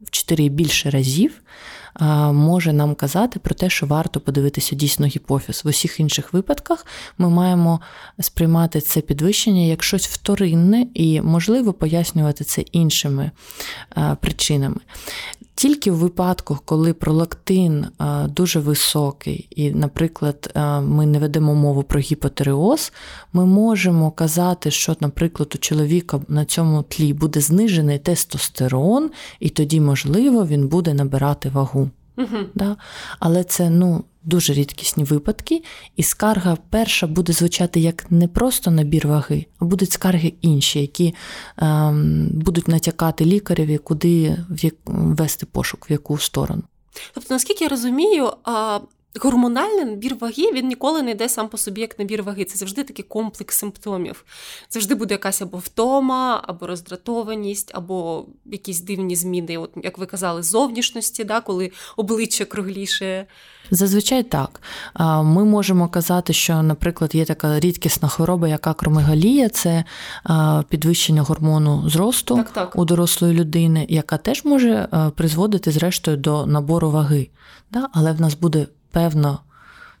в 0.00 0.10
4 0.10 0.44
і 0.44 0.48
більше 0.48 0.90
разів 0.90 1.32
може 2.32 2.72
нам 2.72 2.94
казати 2.94 3.38
про 3.40 3.54
те, 3.54 3.70
що 3.70 3.86
варто 3.86 4.20
подивитися 4.20 4.76
дійсно 4.76 5.06
гіпофіз. 5.06 5.64
В 5.64 5.68
усіх 5.68 6.00
інших 6.00 6.32
випадках 6.32 6.86
ми 7.18 7.30
маємо 7.30 7.80
сприймати 8.20 8.80
це 8.80 9.00
підвищення 9.00 9.60
як 9.62 9.82
щось 9.82 10.08
вторинне 10.08 10.86
і, 10.94 11.20
можливо, 11.20 11.72
пояснювати 11.72 12.44
це 12.44 12.60
іншими 12.60 13.30
причинами. 14.20 14.80
Тільки 15.54 15.90
в 15.90 15.94
випадку, 15.94 16.58
коли 16.64 16.92
пролактин 16.92 17.86
дуже 18.28 18.60
високий, 18.60 19.48
і, 19.50 19.70
наприклад, 19.70 20.52
ми 20.82 21.06
не 21.06 21.18
ведемо 21.18 21.54
мову 21.54 21.82
про 21.82 22.00
гіпотереоз, 22.00 22.92
ми 23.32 23.46
можемо 23.46 24.10
казати, 24.10 24.70
що, 24.70 24.96
наприклад, 25.00 25.52
у 25.54 25.58
чоловіка 25.58 26.20
на 26.28 26.44
цьому 26.44 26.82
тлі 26.82 27.12
буде 27.12 27.40
знижений 27.40 27.98
тестостерон, 27.98 29.10
і 29.40 29.48
тоді, 29.48 29.80
можливо, 29.80 30.46
він 30.46 30.68
буде 30.68 30.94
набирати 30.94 31.48
вагу. 31.48 31.90
Угу. 32.18 32.38
Да? 32.54 32.76
Але 33.18 33.44
це 33.44 33.70
ну, 33.70 34.04
дуже 34.22 34.52
рідкісні 34.52 35.04
випадки, 35.04 35.62
і 35.96 36.02
скарга 36.02 36.56
перша 36.70 37.06
буде 37.06 37.32
звучати 37.32 37.80
як 37.80 38.10
не 38.10 38.28
просто 38.28 38.70
набір 38.70 39.08
ваги, 39.08 39.46
а 39.58 39.64
будуть 39.64 39.92
скарги 39.92 40.32
інші, 40.40 40.80
які 40.80 41.14
ем, 41.56 42.28
будуть 42.32 42.68
натякати 42.68 43.24
лікареві, 43.24 43.78
куди 43.78 44.36
в 44.50 44.64
як, 44.64 44.74
вести 44.86 45.46
пошук, 45.46 45.90
в 45.90 45.92
яку 45.92 46.18
сторону. 46.18 46.62
Тобто, 47.14 47.34
наскільки 47.34 47.64
я 47.64 47.70
розумію, 47.70 48.32
Гормональний 49.20 49.84
набір 49.84 50.16
ваги 50.20 50.52
він 50.52 50.68
ніколи 50.68 51.02
не 51.02 51.10
йде 51.10 51.28
сам 51.28 51.48
по 51.48 51.58
собі 51.58 51.80
як 51.80 51.98
набір 51.98 52.22
ваги. 52.22 52.44
Це 52.44 52.58
завжди 52.58 52.84
такий 52.84 53.04
комплекс 53.04 53.56
симптомів. 53.56 54.24
Завжди 54.70 54.94
буде 54.94 55.14
якась 55.14 55.42
або 55.42 55.58
втома, 55.58 56.44
або 56.46 56.66
роздратованість, 56.66 57.70
або 57.74 58.26
якісь 58.46 58.80
дивні 58.80 59.16
зміни, 59.16 59.58
от 59.58 59.70
як 59.82 59.98
ви 59.98 60.06
казали, 60.06 60.42
зовнішності, 60.42 61.24
да, 61.24 61.40
коли 61.40 61.72
обличчя 61.96 62.44
кругліше. 62.44 63.26
Зазвичай 63.70 64.22
так. 64.22 64.60
Ми 65.24 65.44
можемо 65.44 65.88
казати, 65.88 66.32
що, 66.32 66.62
наприклад, 66.62 67.14
є 67.14 67.24
така 67.24 67.60
рідкісна 67.60 68.08
хвороба, 68.08 68.48
як 68.48 68.66
акромегалія, 68.66 69.48
це 69.48 69.84
підвищення 70.68 71.22
гормону 71.22 71.90
зросту 71.90 72.36
так, 72.36 72.50
так. 72.50 72.76
у 72.76 72.84
дорослої 72.84 73.34
людини, 73.34 73.86
яка 73.88 74.16
теж 74.16 74.44
може 74.44 74.88
призводити, 75.16 75.70
зрештою, 75.70 76.16
до 76.16 76.46
набору 76.46 76.90
ваги. 76.90 77.28
Да? 77.70 77.88
Але 77.92 78.12
в 78.12 78.20
нас 78.20 78.34
буде 78.34 78.66
певно 78.92 79.38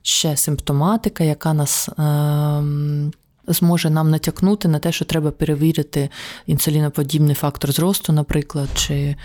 ще 0.02 0.36
симптоматика, 0.36 1.24
яка 1.24 1.54
нас. 1.54 1.88
Е- 1.88 3.10
Зможе 3.46 3.90
нам 3.90 4.10
натякнути 4.10 4.68
на 4.68 4.78
те, 4.78 4.92
що 4.92 5.04
треба 5.04 5.30
перевірити 5.30 6.10
інсуліноподібний 6.46 7.34
фактор 7.34 7.72
зросту, 7.72 8.12
наприклад, 8.12 8.68
чи 8.74 9.16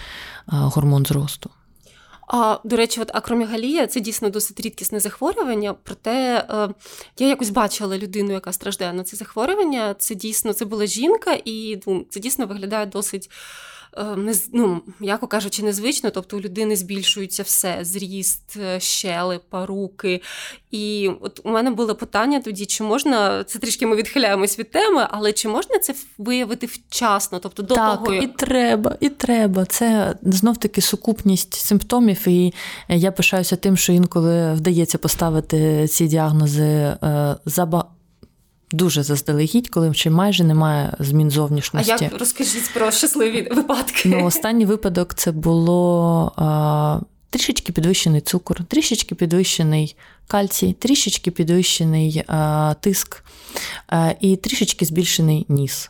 гормон 0.47 1.05
зросту. 1.05 1.49
А 2.27 2.59
до 2.63 2.75
речі, 2.75 3.01
от 3.01 3.15
акромігалія 3.15 3.87
це 3.87 3.99
дійсно 3.99 4.29
досить 4.29 4.59
рідкісне 4.59 4.99
захворювання. 4.99 5.75
Проте 5.83 6.47
е, 6.49 6.69
я 7.19 7.27
якось 7.27 7.49
бачила 7.49 7.97
людину, 7.97 8.31
яка 8.31 8.53
страждає 8.53 8.93
на 8.93 9.03
це 9.03 9.17
захворювання. 9.17 9.95
Це 9.99 10.15
дійсно 10.15 10.53
це 10.53 10.65
була 10.65 10.85
жінка, 10.85 11.37
і 11.45 11.81
ну, 11.87 12.05
це 12.09 12.19
дійсно 12.19 12.45
виглядає 12.45 12.85
досить. 12.85 13.29
Е, 13.97 14.17
ну, 14.53 14.81
м'яко 14.99 15.27
кажучи, 15.27 15.63
незвично, 15.63 16.09
тобто 16.09 16.37
у 16.37 16.41
людини 16.41 16.75
збільшується 16.75 17.43
все: 17.43 17.79
зріст, 17.81 18.57
е, 18.57 18.79
щелепа, 18.79 19.65
руки. 19.65 20.21
І 20.71 21.11
от 21.21 21.39
у 21.43 21.49
мене 21.49 21.71
було 21.71 21.95
питання 21.95 22.39
тоді, 22.39 22.65
чи 22.65 22.83
можна 22.83 23.43
це 23.43 23.59
трішки 23.59 23.87
ми 23.87 23.95
відхиляємось 23.95 24.59
від 24.59 24.71
теми, 24.71 25.07
але 25.11 25.33
чи 25.33 25.47
можна 25.47 25.79
це 25.79 25.95
виявити 26.17 26.65
вчасно? 26.65 27.39
Тобто 27.39 27.63
до 27.63 27.75
так, 27.75 27.99
того 27.99 28.13
і 28.13 28.27
треба, 28.27 28.97
і 28.99 29.09
треба. 29.09 29.65
Це 29.65 30.15
знов 30.21 30.57
таки 30.57 30.81
сукупність 30.81 31.53
симптомів, 31.53 32.14
і 32.27 32.53
я 32.89 33.11
пишаюся 33.11 33.55
тим, 33.55 33.77
що 33.77 33.93
інколи 33.93 34.53
вдається 34.53 34.97
поставити 34.97 35.87
ці 35.87 36.07
діагнози 36.07 36.63
е, 36.63 37.35
за 37.45 37.65
дуже 38.71 39.03
заздалегідь, 39.03 39.69
коли 39.69 39.93
ще 39.93 40.09
майже 40.09 40.43
немає 40.43 40.93
змін 40.99 41.31
зовнішності. 41.31 41.95
А 41.99 42.03
як 42.03 42.19
розкажіть 42.19 42.73
про 42.73 42.91
щасливі 42.91 43.49
випадки? 43.55 44.09
Ну, 44.09 44.25
Останній 44.25 44.65
випадок 44.65 45.13
це 45.13 45.31
було 45.31 46.31
а, 46.35 46.99
трішечки 47.29 47.73
підвищений 47.73 48.21
цукор, 48.21 48.63
трішечки 48.63 49.15
підвищений 49.15 49.95
кальцій, 50.27 50.75
трішечки 50.79 51.31
підвищений 51.31 52.23
а, 52.27 52.75
тиск 52.81 53.23
а, 53.87 54.11
і 54.19 54.35
трішечки 54.35 54.85
збільшений 54.85 55.45
ніс. 55.49 55.89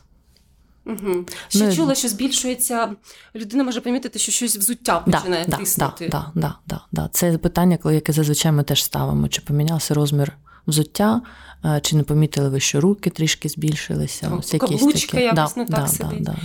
Угу. 0.86 1.24
Ще 1.48 1.66
ну, 1.66 1.74
чула, 1.74 1.94
що 1.94 2.08
збільшується, 2.08 2.92
людина 3.34 3.64
може 3.64 3.80
помітити, 3.80 4.18
що 4.18 4.32
щось 4.32 4.56
взуття 4.56 5.00
починає 5.00 5.44
да, 5.48 5.56
тиснути. 5.56 6.08
Да, 6.08 6.32
да, 6.34 6.54
да, 6.66 6.80
да, 6.92 7.08
Це 7.12 7.38
питання, 7.38 7.78
яке 7.84 8.12
зазвичай 8.12 8.52
ми 8.52 8.62
теж 8.62 8.84
ставимо, 8.84 9.28
чи 9.28 9.40
помінявся 9.40 9.94
розмір 9.94 10.32
взуття, 10.66 11.22
Е, 11.66 11.80
чи 11.80 11.96
не 11.96 12.02
помітили 12.02 12.48
ви, 12.48 12.60
що 12.60 12.80
руки 12.80 13.10
трішки 13.10 13.48
збільшилися? 13.48 14.32
Ось 14.38 14.54
якісь 14.54 14.80
такі. 14.80 15.22
якось 15.22 15.34
да, 15.34 15.60
не 15.60 15.66
так 15.66 15.80
да, 15.80 15.88
собі. 15.88 16.16
Да, 16.20 16.36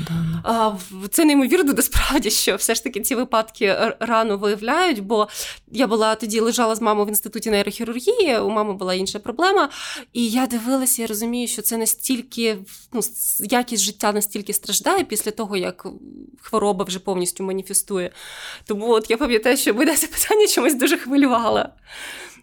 а, 0.44 0.72
Це 1.12 1.26
неймовірно, 1.26 1.74
насправді, 1.74 2.30
що 2.30 2.56
все 2.56 2.76
ж 2.76 2.84
таки 2.84 3.02
ці 3.02 3.16
випадки 3.16 3.96
рано 4.00 4.38
виявляють, 4.38 5.00
бо 5.00 5.28
я 5.72 5.88
була 5.88 6.16
тоді 6.16 6.40
лежала 6.40 6.76
з 6.76 6.82
мамою 6.82 7.06
в 7.06 7.10
інституті 7.10 7.52
нейрохірургії, 7.52 8.40
у 8.40 8.50
мами 8.50 8.74
була 8.74 8.94
інша 8.94 9.20
проблема. 9.20 9.70
І 10.14 10.30
я 10.30 10.48
дивилася, 10.48 11.02
я 11.02 11.08
розумію, 11.08 11.48
що 11.48 11.62
це 11.62 11.78
настільки 11.78 12.58
ну, 12.94 13.02
якість 13.40 13.84
життя 13.84 14.12
настільки 14.12 14.54
страждає 14.54 15.04
після 15.04 15.32
того, 15.32 15.58
як 15.58 15.88
хвороба 16.42 16.86
вже 16.86 17.00
повністю 17.00 17.44
маніфестує. 17.44 18.12
Тому 18.66 18.90
от 18.90 19.10
я 19.10 19.18
пам'ятаю, 19.18 19.58
що 19.58 19.74
мене 19.74 19.96
це 19.96 20.08
питання 20.08 20.48
чомусь 20.48 20.76
дуже 20.76 20.98
хвилювало. 20.98 21.66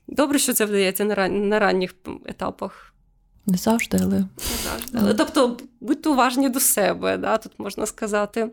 Добре, 0.08 0.38
що 0.38 0.52
це 0.52 0.64
вдається 0.64 1.04
на 1.04 1.14
ран... 1.14 1.48
на 1.48 1.58
ранніх 1.58 1.94
етапах. 2.26 2.94
Не 3.46 3.56
завжди, 3.56 3.98
але. 4.02 4.18
Не 4.18 4.26
завжди. 4.64 4.98
Але, 5.00 5.14
Тобто, 5.14 5.56
будьте 5.80 6.08
уважні 6.08 6.48
до 6.48 6.60
себе, 6.60 7.16
да, 7.16 7.38
тут 7.38 7.52
можна 7.58 7.86
сказати. 7.86 8.50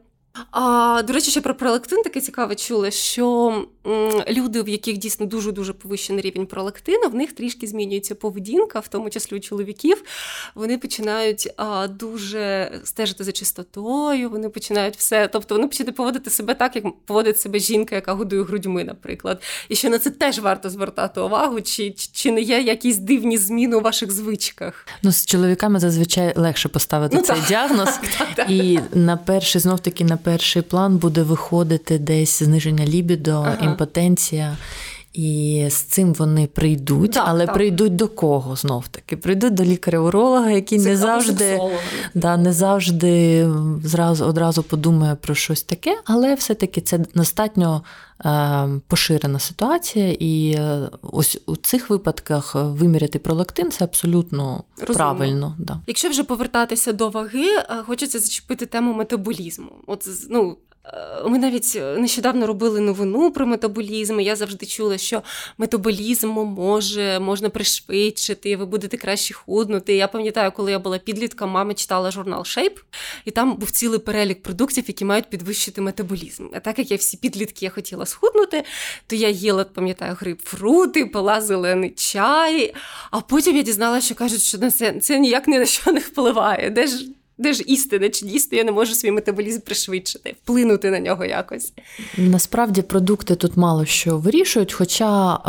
А, 0.51 1.01
До 1.07 1.13
речі, 1.13 1.31
ще 1.31 1.41
про 1.41 1.55
пролактин 1.55 2.01
таке 2.01 2.21
цікаве 2.21 2.55
чула, 2.55 2.91
що 2.91 3.51
м, 3.87 4.23
люди, 4.29 4.61
в 4.61 4.69
яких 4.69 4.97
дійсно 4.97 5.25
дуже-дуже 5.25 5.73
повищений 5.73 6.21
рівень 6.21 6.45
пролактину, 6.45 7.09
в 7.09 7.15
них 7.15 7.33
трішки 7.33 7.67
змінюється 7.67 8.15
поведінка, 8.15 8.79
в 8.79 8.87
тому 8.87 9.09
числі 9.09 9.37
у 9.37 9.39
чоловіків. 9.39 10.03
Вони 10.55 10.77
починають 10.77 11.53
а, 11.57 11.87
дуже 11.87 12.71
стежити 12.83 13.23
за 13.23 13.31
чистотою, 13.31 14.29
вони 14.29 14.49
починають 14.49 14.95
все. 14.97 15.27
Тобто 15.27 15.55
вони 15.55 15.67
починають 15.67 15.95
поводити 15.95 16.29
себе 16.29 16.53
так, 16.53 16.75
як 16.75 16.85
поводить 17.05 17.39
себе 17.39 17.59
жінка, 17.59 17.95
яка 17.95 18.13
годує 18.13 18.43
грудьми, 18.43 18.83
наприклад. 18.83 19.41
І 19.69 19.75
що 19.75 19.89
на 19.89 19.99
це 19.99 20.09
теж 20.09 20.39
варто 20.39 20.69
звертати 20.69 21.21
увагу, 21.21 21.61
чи, 21.61 21.91
чи 22.11 22.31
не 22.31 22.41
є 22.41 22.61
якісь 22.61 22.97
дивні 22.97 23.37
зміни 23.37 23.75
у 23.75 23.81
ваших 23.81 24.11
звичках. 24.11 24.87
Ну, 25.03 25.11
з 25.11 25.25
чоловіками 25.25 25.79
зазвичай 25.79 26.33
легше 26.35 26.69
поставити 26.69 27.15
ну, 27.15 27.21
цей 27.21 27.35
так. 27.35 27.47
діагноз. 27.47 27.99
І 28.49 28.79
на 28.93 29.17
перший 29.17 29.61
знов 29.61 29.79
таки 29.79 30.03
на 30.03 30.17
перший 30.25 30.61
план 30.61 30.97
буде 30.97 31.23
виходити 31.23 31.97
десь 31.97 32.43
зниження 32.43 32.85
лібідо, 32.85 33.31
ага. 33.31 33.57
імпотенція. 33.61 34.57
І 35.15 35.65
з 35.69 35.75
цим 35.75 36.13
вони 36.13 36.47
прийдуть, 36.47 37.11
так, 37.11 37.23
але 37.27 37.45
так. 37.45 37.55
прийдуть 37.55 37.95
до 37.95 38.07
кого 38.07 38.55
знов 38.55 38.87
таки? 38.87 39.17
Прийдуть 39.17 39.53
до 39.53 39.63
лікаря-уролога, 39.63 40.51
який 40.51 40.79
не 40.79 40.97
завжди 40.97 41.59
да, 42.13 42.37
не 42.37 42.53
завжди 42.53 43.47
зразу 43.83 44.25
одразу 44.25 44.63
подумає 44.63 45.15
про 45.15 45.35
щось 45.35 45.63
таке, 45.63 45.97
але 46.05 46.35
все-таки 46.35 46.81
це 46.81 46.97
достатньо 46.97 47.83
е, 48.25 48.67
поширена 48.87 49.39
ситуація, 49.39 50.15
і 50.19 50.51
е, 50.51 50.89
ось 51.01 51.41
у 51.45 51.55
цих 51.55 51.89
випадках 51.89 52.55
виміряти 52.55 53.19
пролактин 53.19 53.71
це 53.71 53.83
абсолютно 53.83 54.63
Розумно. 54.79 54.95
правильно. 54.95 55.55
Да. 55.59 55.79
Якщо 55.87 56.09
вже 56.09 56.23
повертатися 56.23 56.93
до 56.93 57.09
ваги, 57.09 57.47
е, 57.47 57.65
хочеться 57.85 58.19
зачепити 58.19 58.65
тему 58.65 58.93
метаболізму. 58.93 59.71
От 59.87 60.07
ну 60.29 60.57
Е, 60.64 60.64
ми 61.25 61.39
навіть 61.39 61.73
е, 61.75 61.97
нещодавно 61.97 62.47
робили 62.47 62.79
новину 62.79 63.31
про 63.31 63.45
метаболізм. 63.45 64.19
і 64.19 64.23
Я 64.23 64.35
завжди 64.35 64.65
чула, 64.65 64.97
що 64.97 65.21
метаболізм 65.57 66.29
може 66.29 67.19
можна 67.19 67.49
пришвидшити, 67.49 68.57
ви 68.57 68.65
будете 68.65 68.97
краще 68.97 69.33
худнути. 69.33 69.95
Я 69.95 70.07
пам'ятаю, 70.07 70.51
коли 70.51 70.71
я 70.71 70.79
була 70.79 70.97
підлітком, 70.97 71.49
мама 71.49 71.73
читала 71.73 72.11
журнал 72.11 72.41
Shape, 72.41 72.77
і 73.25 73.31
там 73.31 73.55
був 73.55 73.71
цілий 73.71 73.99
перелік 73.99 74.43
продуктів, 74.43 74.83
які 74.87 75.05
мають 75.05 75.29
підвищити 75.29 75.81
метаболізм. 75.81 76.47
А 76.53 76.59
так 76.59 76.79
як 76.79 76.91
я 76.91 76.97
всі 76.97 77.17
підлітки 77.17 77.65
я 77.65 77.71
хотіла 77.71 78.05
схуднути, 78.05 78.63
то 79.07 79.15
я 79.15 79.29
їла, 79.29 79.63
пам'ятаю, 79.63 80.17
грейпфрути, 80.19 81.05
пила 81.05 81.41
зелений 81.41 81.89
чай. 81.89 82.73
А 83.11 83.21
потім 83.21 83.55
я 83.55 83.61
дізналася, 83.61 84.05
що 84.05 84.15
кажуть, 84.15 84.41
що 84.41 84.57
це, 84.57 84.99
це 84.99 85.19
ніяк 85.19 85.47
ні 85.47 85.59
на 85.59 85.65
що 85.65 85.91
не 85.91 85.99
впливає. 85.99 86.69
Де 86.69 86.87
ж 86.87 87.05
де 87.37 87.53
ж 87.53 87.63
істина, 87.67 88.09
чи 88.09 88.25
дійсно 88.25 88.57
я 88.57 88.63
не 88.63 88.71
можу 88.71 88.95
свій 88.95 89.11
метаболізм 89.11 89.59
пришвидшити, 89.59 90.35
вплинути 90.43 90.91
на 90.91 90.99
нього 90.99 91.25
якось? 91.25 91.73
Насправді 92.17 92.81
продукти 92.81 93.35
тут 93.35 93.57
мало 93.57 93.85
що 93.85 94.17
вирішують, 94.17 94.73
хоча 94.73 95.39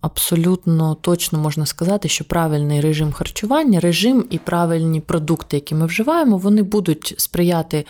абсолютно 0.00 0.94
точно 0.94 1.38
можна 1.38 1.66
сказати, 1.66 2.08
що 2.08 2.24
правильний 2.24 2.80
режим 2.80 3.12
харчування, 3.12 3.80
режим 3.80 4.24
і 4.30 4.38
правильні 4.38 5.00
продукти, 5.00 5.56
які 5.56 5.74
ми 5.74 5.86
вживаємо, 5.86 6.38
вони 6.38 6.62
будуть 6.62 7.14
сприяти 7.18 7.84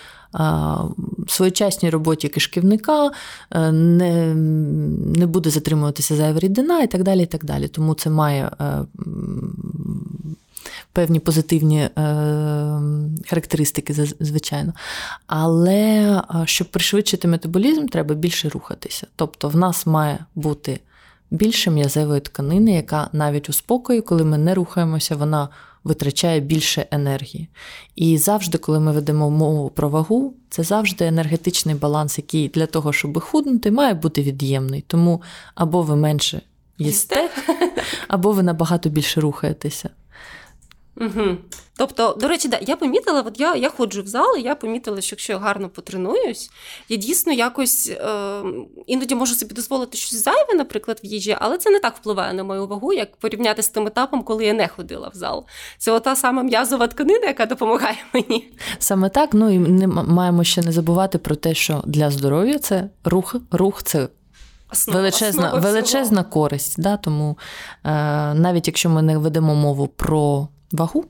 своєчасній 1.29 1.91
роботі 1.91 2.29
кишківника, 2.29 3.11
е, 3.51 3.73
не 3.73 4.35
не 5.17 5.27
буде 5.27 5.51
затримуватися 5.51 6.17
зайва 6.17 6.39
рідина 6.39 6.83
і 6.83 6.87
так 6.87 7.03
далі. 7.03 7.23
і 7.23 7.27
так 7.27 7.45
далі. 7.45 7.69
Тому 7.69 7.95
це 7.95 8.11
має. 8.11 8.51
Певні 10.93 11.21
позитивні 11.21 11.79
е, 11.81 11.91
характеристики, 13.27 13.95
звичайно. 14.21 14.73
Але 15.27 15.83
е, 16.19 16.23
щоб 16.45 16.71
пришвидшити 16.71 17.29
метаболізм, 17.29 17.87
треба 17.87 18.15
більше 18.15 18.49
рухатися. 18.49 19.07
Тобто, 19.17 19.49
в 19.49 19.57
нас 19.57 19.87
має 19.87 20.19
бути 20.35 20.81
більше 21.31 21.71
м'язевої 21.71 22.21
тканини, 22.21 22.73
яка 22.73 23.09
навіть 23.13 23.49
у 23.49 23.53
спокої, 23.53 24.01
коли 24.01 24.25
ми 24.25 24.39
не 24.39 24.55
рухаємося, 24.55 25.17
вона 25.17 25.49
витрачає 25.85 26.41
більше 26.41 26.87
енергії. 26.91 27.49
І 27.97 28.19
завжди, 28.19 28.59
коли 28.59 28.81
ми 28.81 28.93
ведемо 28.93 29.31
мову 29.31 29.71
про 29.71 29.89
вагу, 29.89 30.35
це 30.51 30.63
завжди 30.63 31.07
енергетичний 31.07 31.75
баланс, 31.75 32.19
який 32.19 32.49
для 32.49 32.67
того, 32.67 32.93
щоб 32.93 33.21
худнути, 33.21 33.71
має 33.71 33.95
бути 33.95 34.23
від'ємний. 34.23 34.85
Тому 34.87 35.23
або 35.55 35.83
ви 35.83 35.97
менше 35.97 36.41
їсте, 36.79 37.31
або 38.09 38.33
ви 38.33 38.43
набагато 38.43 38.89
більше 38.89 39.21
рухаєтеся. 39.21 39.91
Угу. 41.01 41.37
Тобто, 41.77 42.17
до 42.21 42.29
речі, 42.29 42.49
да, 42.49 42.59
я 42.63 42.77
помітила, 42.77 43.23
от 43.27 43.41
я 43.41 43.55
я 43.55 43.71
ходжу 43.71 44.03
в 44.03 44.07
зал, 44.07 44.37
і 44.39 44.43
я 44.43 44.55
помітила, 44.55 45.01
що 45.01 45.15
якщо 45.15 45.33
я 45.33 45.39
гарно 45.39 45.69
потренуюсь, 45.69 46.51
я 46.89 46.97
дійсно 46.97 47.33
якось 47.33 47.91
е, 47.91 48.43
іноді 48.87 49.15
можу 49.15 49.35
собі 49.35 49.55
дозволити 49.55 49.97
щось 49.99 50.25
зайве, 50.25 50.55
наприклад, 50.55 51.01
в 51.05 51.07
їжі, 51.07 51.37
але 51.41 51.59
це 51.59 51.71
не 51.71 51.81
так 51.81 51.97
впливає 51.97 52.33
на 52.33 52.45
мою 52.45 52.67
вагу, 52.67 52.93
як 52.93 53.17
порівняти 53.17 53.63
з 53.63 53.69
тим 53.69 53.87
етапом, 53.87 54.23
коли 54.23 54.45
я 54.45 54.53
не 54.53 54.69
ходила 54.69 55.09
в 55.09 55.17
зал. 55.17 55.47
Це 55.79 55.93
ота 55.93 56.17
сама 56.17 56.43
м'язова 56.43 56.87
тканина, 56.87 57.27
яка 57.27 57.47
допомагає 57.47 57.97
мені. 58.15 58.51
Саме 58.79 59.09
так. 59.09 59.31
Ну 59.33 59.51
і 59.51 59.59
не 59.59 59.87
маємо 59.87 60.45
ще 60.45 60.63
не 60.63 60.73
забувати 60.73 61.19
про 61.19 61.37
те, 61.37 61.55
що 61.55 61.83
для 61.87 62.11
здоров'я 62.11 62.59
це 62.59 62.91
рух, 63.05 63.37
рух 63.51 63.83
це. 63.83 64.09
Основа, 64.73 64.99
величезна 65.01 65.47
основа 65.47 65.71
величезна 65.71 66.25
користь, 66.25 66.81
Да? 66.83 66.97
тому 66.97 67.39
е, 67.85 67.91
навіть 68.35 68.67
якщо 68.67 68.91
ми 68.91 69.03
не 69.03 69.19
ведемо 69.19 69.55
мову 69.55 69.89
про 69.89 70.49
вагу, 70.73 71.05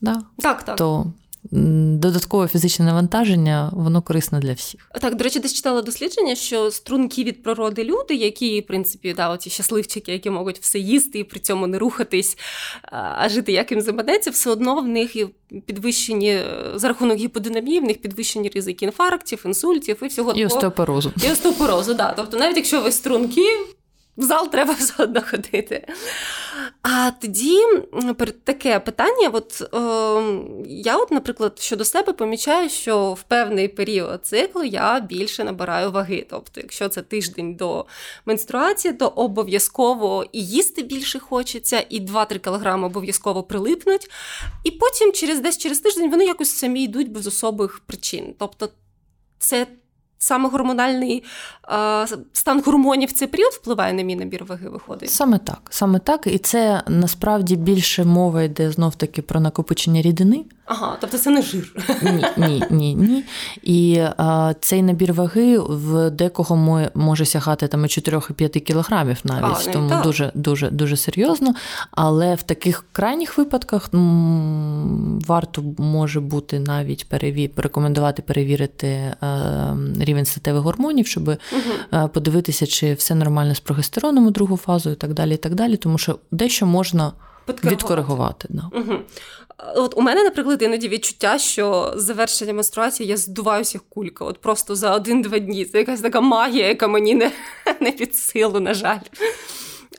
да, 0.00 0.22
так, 0.38 0.62
так. 0.62 0.76
то 0.76 1.06
додаткове 1.50 2.48
фізичне 2.48 2.84
навантаження, 2.84 3.70
воно 3.72 4.02
корисне 4.02 4.38
для 4.38 4.52
всіх. 4.52 4.90
Так, 5.00 5.16
до 5.16 5.24
речі, 5.24 5.40
десь 5.40 5.54
читала 5.54 5.82
дослідження, 5.82 6.34
що 6.34 6.70
струнки 6.70 7.24
від 7.24 7.42
природи 7.42 7.84
люди, 7.84 8.14
які, 8.14 8.60
в 8.60 8.66
принципі, 8.66 9.14
да, 9.16 9.30
оці 9.30 9.50
щасливчики, 9.50 10.12
які 10.12 10.30
можуть 10.30 10.58
все 10.58 10.78
їсти 10.78 11.18
і 11.18 11.24
при 11.24 11.40
цьому 11.40 11.66
не 11.66 11.78
рухатись, 11.78 12.38
а 12.92 13.28
жити 13.28 13.52
як 13.52 13.70
їм 13.70 13.80
заманеться, 13.80 14.30
все 14.30 14.50
одно 14.50 14.80
в 14.80 14.88
них 14.88 15.16
підвищені 15.66 16.40
за 16.74 16.88
рахунок 16.88 17.18
гіподинамії, 17.18 17.80
в 17.80 17.84
них 17.84 18.00
підвищені 18.00 18.50
ризики 18.54 18.84
інфарктів, 18.84 19.42
інсультів 19.46 19.98
і 20.02 20.06
всього 20.06 20.32
І 20.32 20.46
остеопорозу. 20.46 21.12
І 21.24 21.30
остеопорозу, 21.30 21.94
да. 21.94 22.12
Тобто, 22.16 22.36
навіть 22.36 22.56
якщо 22.56 22.82
ви 22.82 22.92
струнки, 22.92 23.46
в 24.16 24.22
зал 24.22 24.50
треба 24.50 24.72
все 24.78 25.02
одно 25.02 25.22
ходити. 25.30 25.86
А 26.82 27.10
тоді 27.10 27.58
таке 28.44 28.80
питання: 28.80 29.28
от 29.32 29.62
е, 29.62 29.78
я, 30.66 30.96
от, 30.96 31.10
наприклад, 31.10 31.58
щодо 31.60 31.84
себе 31.84 32.12
помічаю, 32.12 32.68
що 32.68 33.12
в 33.12 33.22
певний 33.22 33.68
період 33.68 34.26
циклу 34.26 34.64
я 34.64 35.00
більше 35.00 35.44
набираю 35.44 35.90
ваги. 35.90 36.26
Тобто, 36.30 36.60
якщо 36.60 36.88
це 36.88 37.02
тиждень 37.02 37.54
до 37.54 37.86
менструації, 38.26 38.94
то 38.94 39.08
обов'язково 39.08 40.24
і 40.32 40.46
їсти 40.46 40.82
більше 40.82 41.18
хочеться, 41.18 41.80
і 41.90 42.00
2-3 42.00 42.38
кілограми 42.38 42.86
обов'язково 42.86 43.42
прилипнуть. 43.42 44.10
І 44.64 44.70
потім, 44.70 45.12
через 45.12 45.40
десь 45.40 45.58
через 45.58 45.80
тиждень, 45.80 46.10
вони 46.10 46.24
якось 46.24 46.50
самі 46.50 46.84
йдуть 46.84 47.10
без 47.10 47.26
особих 47.26 47.80
причин. 47.86 48.34
Тобто, 48.38 48.68
це 49.38 49.66
саме 50.26 50.48
гормональний 50.48 51.24
е, 51.68 52.06
стан 52.32 52.62
гормонів 52.66 53.08
в 53.08 53.12
цей 53.12 53.28
період 53.28 53.52
впливає 53.52 53.92
на 53.92 54.02
мій 54.02 54.16
набір 54.16 54.44
ваги, 54.44 54.68
виходить? 54.68 55.10
Саме 55.10 55.38
так. 55.38 55.60
Саме 55.70 55.98
так. 55.98 56.26
І 56.26 56.38
це 56.38 56.82
насправді 56.88 57.56
більше 57.56 58.04
мова 58.04 58.42
йде 58.42 58.70
знов 58.70 58.94
таки 58.94 59.22
про 59.22 59.40
накопичення 59.40 60.02
рідини. 60.02 60.44
Ага, 60.66 60.96
тобто 61.00 61.18
це 61.18 61.30
не 61.30 61.42
жир. 61.42 61.72
Ні, 62.02 62.24
ні, 62.36 62.62
ні, 62.70 62.94
ні. 62.94 63.24
І 63.62 64.00
а, 64.16 64.54
цей 64.60 64.82
набір 64.82 65.12
ваги 65.12 65.58
в 65.58 66.10
декого 66.10 66.80
може 66.94 67.24
сягати 67.24 67.68
там 67.68 67.82
4-5 67.82 68.60
кілограмів 68.60 69.18
навіть, 69.24 69.68
а, 69.68 69.72
тому 69.72 69.88
так. 69.88 70.02
дуже 70.02 70.32
дуже 70.34 70.70
дуже 70.70 70.96
серйозно. 70.96 71.54
Але 71.90 72.34
в 72.34 72.42
таких 72.42 72.84
крайніх 72.92 73.38
випадках 73.38 73.90
м, 73.94 75.20
варто 75.26 75.62
може 75.78 76.20
бути 76.20 76.60
навіть 76.60 77.08
переві... 77.08 77.50
рекомендувати 77.56 78.22
перевірити 78.22 79.14
а, 79.20 79.26
е, 79.26 79.76
рівень 80.16 80.26
статевих 80.26 80.62
гормонів, 80.62 81.06
щоб 81.06 81.28
угу. 81.28 82.08
подивитися, 82.08 82.66
чи 82.66 82.94
все 82.94 83.14
нормально 83.14 83.54
з 83.54 83.60
прогестероном 83.60 84.26
у 84.26 84.30
другу 84.30 84.56
фазу, 84.56 84.90
і 84.90 84.94
так 84.94 85.14
далі. 85.14 85.34
і 85.34 85.36
так 85.36 85.54
далі, 85.54 85.76
Тому 85.76 85.98
що 85.98 86.18
дещо 86.30 86.66
можна. 86.66 87.12
Відкоригувати. 87.64 88.48
Да. 88.50 88.70
Угу. 88.72 88.98
От 89.76 89.94
у 89.96 90.00
мене, 90.02 90.24
наприклад, 90.24 90.62
іноді 90.62 90.88
відчуття, 90.88 91.38
що 91.38 91.94
з 91.96 92.02
завершення 92.02 92.52
менструації 92.52 93.08
я 93.08 93.16
здуваюся 93.16 93.80
кулька. 93.88 94.24
От 94.24 94.40
просто 94.40 94.74
за 94.74 94.94
один-два 94.94 95.38
дні. 95.38 95.64
Це 95.64 95.78
якась 95.78 96.00
така 96.00 96.20
магія, 96.20 96.68
яка 96.68 96.88
мені 96.88 97.14
не, 97.14 97.30
не 97.80 97.92
під 97.92 98.14
силу, 98.14 98.60
на 98.60 98.74
жаль. 98.74 98.98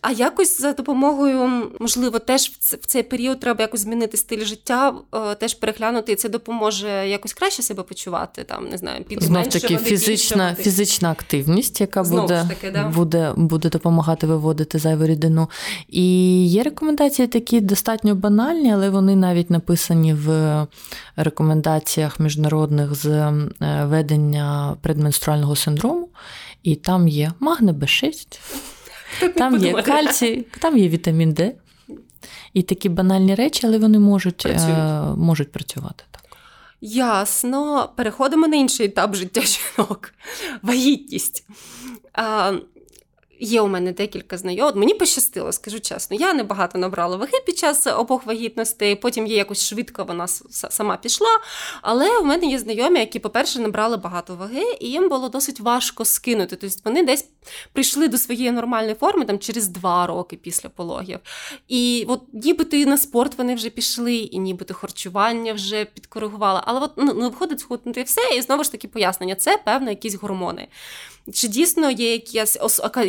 А 0.10 0.12
якось 0.12 0.62
за 0.62 0.74
допомогою, 0.74 1.72
можливо, 1.80 2.20
теж 2.20 2.50
в 2.62 2.86
цей 2.86 3.04
період 3.04 3.40
треба 3.40 3.62
якось 3.62 3.82
змінити 3.82 4.18
стиль 4.18 4.46
життя, 4.46 4.94
е, 5.16 5.36
теж 5.36 5.54
переглянути, 5.54 6.12
і 6.12 6.16
це 6.16 6.30
допоможе 6.30 7.08
якось 7.08 7.34
краще 7.34 7.64
себе 7.64 7.84
почувати. 7.84 8.44
Там 8.44 8.70
не 8.70 8.78
знаю, 8.78 9.04
піти 9.04 9.26
Знов 9.26 9.48
таки 9.48 9.78
фізична 9.78 10.56
фізична 10.56 11.12
активність, 11.12 11.82
яка 11.82 12.04
буде, 12.04 12.46
таки, 12.50 12.72
да. 12.72 12.88
буде 12.88 13.34
буде 13.36 13.70
допомагати 13.70 14.28
виводити 14.28 14.80
зайву 14.80 15.06
рідину. 15.06 15.50
І 15.90 16.04
є 16.48 16.64
рекомендації 16.64 17.28
такі 17.28 17.62
достатньо 17.62 18.16
банальні, 18.16 18.74
але 18.74 18.90
вони 18.90 19.16
навіть 19.16 19.50
написані 19.50 20.14
в 20.14 20.68
рекомендаціях 21.16 22.20
міжнародних 22.20 22.96
з 22.96 23.06
е, 23.06 23.34
ведення 23.86 24.78
предменструального 24.82 25.56
синдрому, 25.56 26.10
і 26.64 26.76
там 26.76 27.08
є 27.08 27.32
магне 27.40 27.72
Б6. 27.72 28.40
Там 29.36 29.58
є 29.58 29.82
кальцій, 29.82 30.48
там 30.60 30.78
є 30.78 30.90
вітамін 30.90 31.34
Д. 31.34 31.56
І 32.54 32.62
такі 32.62 32.90
банальні 32.90 33.36
речі, 33.36 33.68
але 33.68 33.78
вони 33.78 34.00
можуть 34.00 34.46
е, 34.46 35.02
можуть 35.18 35.52
працювати. 35.52 36.04
так. 36.12 36.24
Ясно. 36.82 37.90
Переходимо 37.96 38.48
на 38.48 38.56
інший 38.56 38.86
етап 38.86 39.16
життя 39.16 39.42
жінок. 39.42 40.14
Вагітність. 40.62 41.46
Є 43.40 43.62
у 43.62 43.68
мене 43.68 43.92
декілька 43.92 44.38
знайомих. 44.38 44.76
Мені 44.76 44.94
пощастило, 44.94 45.52
скажу 45.52 45.80
чесно. 45.80 46.18
Я 46.20 46.34
небагато 46.34 46.78
набрала 46.78 47.18
ваги 47.18 47.40
під 47.46 47.58
час 47.58 47.88
обох 47.88 48.26
вагітностей, 48.26 48.96
потім 48.96 49.28
є 49.28 49.36
якось 49.36 49.68
швидко 49.68 50.04
вона 50.04 50.28
сама 50.52 50.98
пішла. 50.98 51.30
Але 51.82 52.18
у 52.20 52.24
мене 52.24 52.48
є 52.48 52.60
знайомі, 52.60 53.00
які, 53.00 53.20
по-перше, 53.20 53.60
набрали 53.60 53.98
багато 53.98 54.36
ваги, 54.36 54.64
і 54.80 54.88
їм 54.88 55.10
було 55.10 55.30
досить 55.30 55.60
важко 55.60 56.06
скинути. 56.06 56.56
Тобто 56.56 56.78
вони 56.86 57.04
десь 57.04 57.30
прийшли 57.74 58.08
до 58.08 58.18
своєї 58.18 58.52
нормальної 58.52 58.96
форми 58.96 59.26
там 59.26 59.40
через 59.40 59.68
два 59.68 60.08
роки 60.08 60.36
після 60.36 60.70
пологів. 60.70 61.20
І 61.68 62.06
от 62.08 62.22
нібито 62.34 62.78
і 62.78 62.86
на 62.86 62.98
спорт 62.98 63.38
вони 63.38 63.56
вже 63.56 63.70
пішли, 63.70 64.16
і 64.16 64.40
нібито 64.40 64.74
харчування 64.74 65.54
вже 65.54 65.86
підкоригували. 65.86 66.62
Але 66.64 66.80
от 66.80 66.92
ну, 66.98 67.14
не 67.14 67.28
виходить 67.28 67.60
схуднути 67.60 68.04
все, 68.04 68.22
і 68.38 68.42
знову 68.42 68.64
ж 68.64 68.72
таки 68.72 68.88
пояснення: 68.88 69.36
це 69.36 69.58
певно 69.66 69.90
якісь 69.90 70.16
гормони. 70.16 70.68
Чи 71.34 71.48
дійсно 71.48 71.92
є 71.92 72.22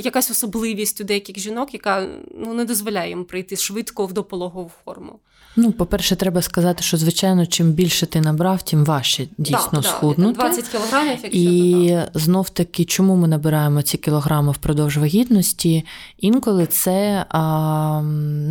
якась 0.02 0.17
якась 0.18 0.30
особливість 0.30 1.00
у 1.00 1.04
деяких 1.04 1.38
жінок, 1.38 1.74
яка 1.74 2.08
ну 2.34 2.54
не 2.54 2.64
дозволяє 2.64 3.08
їм 3.08 3.24
прийти 3.24 3.56
швидко 3.56 4.06
в 4.06 4.12
допологову 4.12 4.70
форму? 4.84 5.20
Ну, 5.56 5.72
по-перше, 5.72 6.16
треба 6.16 6.42
сказати, 6.42 6.82
що 6.82 6.96
звичайно, 6.96 7.46
чим 7.46 7.72
більше 7.72 8.06
ти 8.06 8.20
набрав, 8.20 8.62
тим 8.62 8.84
важче 8.84 9.26
дійсно 9.38 9.82
так, 9.82 9.84
схуднути. 9.84 10.34
20 10.34 10.68
кілограмів, 10.68 11.18
якщо 11.22 11.40
і 11.40 11.98
знов 12.14 12.50
таки, 12.50 12.84
чому 12.84 13.16
ми 13.16 13.28
набираємо 13.28 13.82
ці 13.82 13.98
кілограми 13.98 14.52
впродовж 14.52 14.96
вагітності? 14.96 15.84
Інколи 16.18 16.66
це 16.66 17.26
а, 17.28 18.02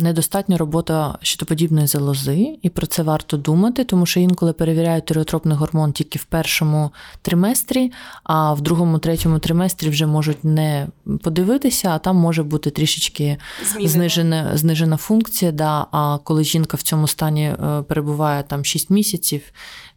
недостатня 0.02 0.56
робота 0.56 1.18
щитоподібної 1.22 1.86
залози, 1.86 2.58
і 2.62 2.68
про 2.68 2.86
це 2.86 3.02
варто 3.02 3.36
думати, 3.36 3.84
тому 3.84 4.06
що 4.06 4.20
інколи 4.20 4.52
перевіряють 4.52 5.06
тиреотропний 5.06 5.56
гормон 5.56 5.92
тільки 5.92 6.18
в 6.18 6.24
першому 6.24 6.90
триместрі, 7.22 7.92
а 8.22 8.52
в 8.52 8.60
другому, 8.60 8.98
третьому 8.98 9.38
триместрі 9.38 9.88
вже 9.88 10.06
можуть 10.06 10.44
не 10.44 10.86
подивитися, 11.22 11.88
а 11.88 11.98
там 11.98 12.16
може 12.16 12.42
бути 12.42 12.70
трішечки 12.70 13.36
знижена 13.84 14.56
знижена 14.56 14.96
функція. 14.96 15.52
Да, 15.52 15.86
А 15.92 16.18
коли 16.24 16.44
жінка 16.44 16.76
в 16.76 16.82
цьому 16.88 17.08
стані 17.08 17.44
е, 17.44 17.82
перебуває 17.88 18.42
там 18.42 18.64
6 18.64 18.90
місяців 18.90 19.42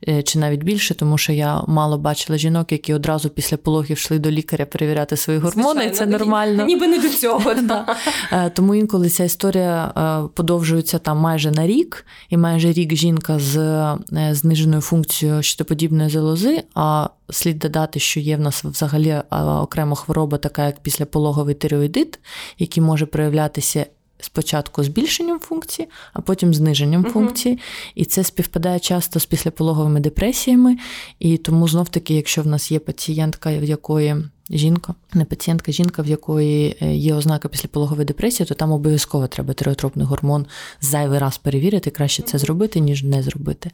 е, 0.08 0.24
чи 0.24 0.40
навіть 0.40 0.64
більше, 0.64 0.94
тому 0.96 1.18
що 1.18 1.34
я 1.34 1.62
мало 1.68 1.98
бачила 1.98 2.38
жінок, 2.38 2.72
які 2.72 2.94
одразу 2.94 3.30
після 3.30 3.58
пологів 3.58 3.92
йшли 3.92 4.20
до 4.20 4.32
лікаря 4.32 4.66
перевіряти 4.66 5.18
свої 5.18 5.40
гормони. 5.40 5.82
Звичайно, 5.82 5.94
і 5.94 5.96
це 5.96 6.06
нормально. 6.06 6.66
Ніби 6.66 6.88
не 6.88 7.00
до 7.00 7.10
цього. 7.10 7.54
Да. 7.62 7.96
Е, 8.32 8.50
тому 8.50 8.76
інколи 8.76 9.10
ця 9.10 9.24
історія 9.24 9.94
подовжується 10.34 11.00
там 11.00 11.18
майже 11.18 11.52
на 11.52 11.68
рік, 11.68 12.06
і 12.30 12.38
майже 12.38 12.72
рік 12.72 12.94
жінка 12.94 13.40
з 13.40 13.86
зниженою 14.32 14.82
функцією 14.82 15.44
щитоподібної 15.44 16.10
залози. 16.10 16.64
а 16.76 17.10
Слід 17.30 17.60
додати, 17.60 18.00
що 18.00 18.20
є 18.20 18.38
в 18.38 18.40
нас 18.40 18.64
взагалі 18.64 19.22
окрема 19.62 19.96
хвороба, 19.96 20.38
така 20.38 20.66
як 20.66 20.80
післяпологовий 20.80 21.56
тиреоїдит, 21.56 22.20
який 22.60 22.84
може 22.84 23.06
проявлятися 23.06 23.86
спочатку 24.22 24.84
збільшенням 24.84 25.40
функції, 25.40 25.88
а 26.14 26.22
потім 26.22 26.54
зниженням 26.54 27.04
uh 27.04 27.10
функції. 27.10 27.60
І 27.96 28.06
це 28.06 28.24
співпадає 28.24 28.80
часто 28.80 29.20
з 29.20 29.26
післяпологовими 29.26 30.00
депресіями. 30.00 30.78
І 31.20 31.38
тому 31.38 31.68
знов-таки, 31.68 32.14
якщо 32.14 32.42
в 32.42 32.48
нас 32.48 32.72
є 32.72 32.80
пацієнтка, 32.80 33.58
в 33.58 33.64
якої 33.64 34.16
жінка, 34.52 34.96
не 35.14 35.26
пацієнтка, 35.26 35.72
жінка, 35.72 36.02
в 36.02 36.08
якої 36.08 36.78
е, 36.82 36.96
є 36.96 37.14
ознака 37.14 37.48
післяпологової 37.48 38.06
депресії, 38.06 38.48
то 38.48 38.54
там 38.54 38.72
обов'язково 38.72 39.28
треба 39.28 39.54
тиреотропний 39.54 40.06
гормон 40.06 40.46
зайвий 40.82 41.20
раз 41.20 41.38
перевірити, 41.38 41.90
краще 41.90 42.24
це 42.24 42.38
зробити, 42.38 42.80
ніж 42.80 43.04
не 43.04 43.24
зробити. 43.24 43.72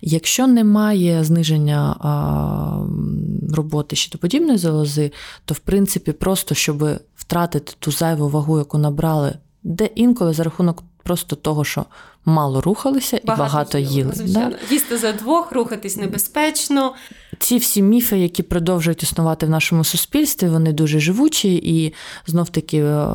Якщо 0.00 0.46
немає 0.46 1.24
зниження 1.24 1.96
а, 2.00 3.54
роботи 3.54 3.96
щитоподібної 3.96 4.58
залози, 4.58 5.12
то 5.44 5.54
в 5.54 5.58
принципі 5.58 6.12
просто 6.12 6.54
щоб 6.54 6.84
втратити 7.16 7.72
ту 7.78 7.90
зайву 7.90 8.28
вагу, 8.28 8.58
яку 8.58 8.78
набрали 8.78 9.34
де 9.64 9.84
інколи 9.84 10.32
за 10.32 10.42
рахунок 10.42 10.82
просто 11.02 11.36
того, 11.36 11.64
що 11.64 11.84
мало 12.24 12.60
рухалися 12.60 13.16
і 13.16 13.20
багато, 13.26 13.42
багато 13.42 13.78
їли. 13.78 14.12
Да? 14.26 14.52
Їсти 14.70 14.98
за 14.98 15.12
двох, 15.12 15.52
рухатись 15.52 15.96
небезпечно. 15.96 16.94
Ці 17.38 17.56
всі 17.56 17.82
міфи, 17.82 18.18
які 18.18 18.42
продовжують 18.42 19.02
існувати 19.02 19.46
в 19.46 19.50
нашому 19.50 19.84
суспільстві, 19.84 20.48
вони 20.48 20.72
дуже 20.72 21.00
живучі, 21.00 21.54
і 21.54 21.94
знов 22.26 22.48
таки 22.48 22.78
е, 22.78 23.06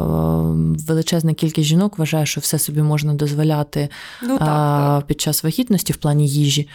величезна 0.88 1.34
кількість 1.34 1.68
жінок 1.68 1.98
вважає, 1.98 2.26
що 2.26 2.42
все 2.42 2.60
собі 2.60 2.82
можна 2.82 3.14
дозволяти 3.14 3.90
ну, 4.24 4.38
так, 4.38 4.48
так. 4.48 5.06
під 5.06 5.22
час 5.22 5.44
вагітності 5.44 5.94
в 5.94 5.98
плані 5.98 6.28
їжі, 6.28 6.70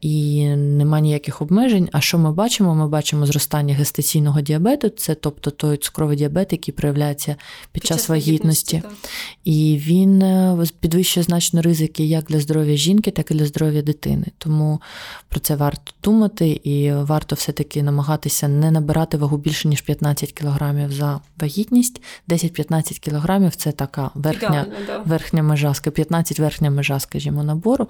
і 0.00 0.46
нема 0.56 1.00
ніяких 1.00 1.42
обмежень. 1.42 1.88
А 1.92 2.00
що 2.00 2.18
ми 2.18 2.32
бачимо? 2.32 2.74
Ми 2.74 2.88
бачимо 2.88 3.26
зростання 3.26 3.74
гестаційного 3.74 4.40
діабету, 4.40 4.88
це 4.88 5.14
тобто 5.14 5.50
той 5.50 5.76
цукровий 5.76 6.16
діабет, 6.16 6.52
який 6.52 6.74
проявляється 6.74 7.36
під, 7.72 7.82
під 7.82 7.84
час, 7.86 7.96
час 7.96 8.08
вагітності, 8.08 8.76
вагітності 8.76 9.08
і 9.44 9.80
він 9.86 10.22
е, 10.22 10.64
підвищує 10.80 11.24
значно 11.24 11.53
однозначно 11.54 11.62
ризики 11.62 12.04
як 12.04 12.24
для 12.24 12.40
здоров'я 12.40 12.76
жінки, 12.76 13.10
так 13.10 13.30
і 13.30 13.34
для 13.34 13.46
здоров'я 13.46 13.82
дитини. 13.82 14.26
Тому 14.38 14.80
про 15.28 15.40
це 15.40 15.56
варто 15.56 15.92
думати, 16.02 16.60
і 16.64 16.92
варто 16.92 17.36
все-таки 17.36 17.82
намагатися 17.82 18.48
не 18.48 18.70
набирати 18.70 19.16
вагу 19.16 19.36
більше 19.36 19.68
ніж 19.68 19.80
15 19.80 20.32
кг 20.32 20.90
за 20.90 21.20
вагітність. 21.40 22.02
10-15 22.28 23.00
кг 23.00 23.50
це 23.56 23.72
така 23.72 24.10
верхня 24.14 24.66
Ідеально, 24.66 24.86
да. 24.86 25.02
верхня 25.04 25.42
межа, 25.42 25.74
15 25.92 26.40
верхня 26.40 26.70
межа, 26.70 27.00
скажімо, 27.00 27.44
набору. 27.44 27.88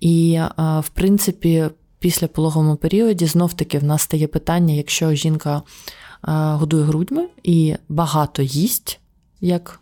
І 0.00 0.40
в 0.56 0.88
принципі. 0.94 1.70
Після 1.98 2.26
пологовому 2.26 2.76
періоді 2.76 3.26
знов 3.26 3.52
таки 3.52 3.78
в 3.78 3.84
нас 3.84 4.02
стає 4.02 4.26
питання, 4.26 4.74
якщо 4.74 5.14
жінка 5.14 5.62
годує 6.58 6.84
грудьми 6.84 7.28
і 7.42 7.74
багато 7.88 8.42
їсть, 8.42 9.00
як 9.40 9.80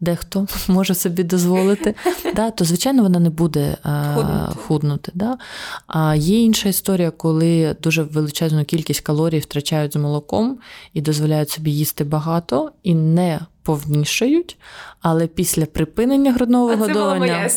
дехто 0.00 0.46
може 0.68 0.94
собі 0.94 1.22
дозволити, 1.22 1.94
да, 2.34 2.50
то, 2.50 2.64
звичайно, 2.64 3.02
вона 3.02 3.18
не 3.18 3.30
буде 3.30 3.76
худнути. 4.14 4.58
худнути 4.66 5.12
да. 5.14 5.38
А 5.86 6.14
є 6.14 6.40
інша 6.40 6.68
історія, 6.68 7.10
коли 7.10 7.76
дуже 7.82 8.02
величезну 8.02 8.64
кількість 8.64 9.00
калорій 9.00 9.38
втрачають 9.38 9.92
з 9.92 9.96
молоком 9.96 10.58
і 10.92 11.00
дозволяють 11.00 11.50
собі 11.50 11.70
їсти 11.70 12.04
багато 12.04 12.72
і 12.82 12.94
не 12.94 13.40
повнішають, 13.62 14.56
але 15.00 15.26
після 15.26 15.66
припинення 15.66 16.32
грудного 16.32 16.66
вигодовування 16.66 17.50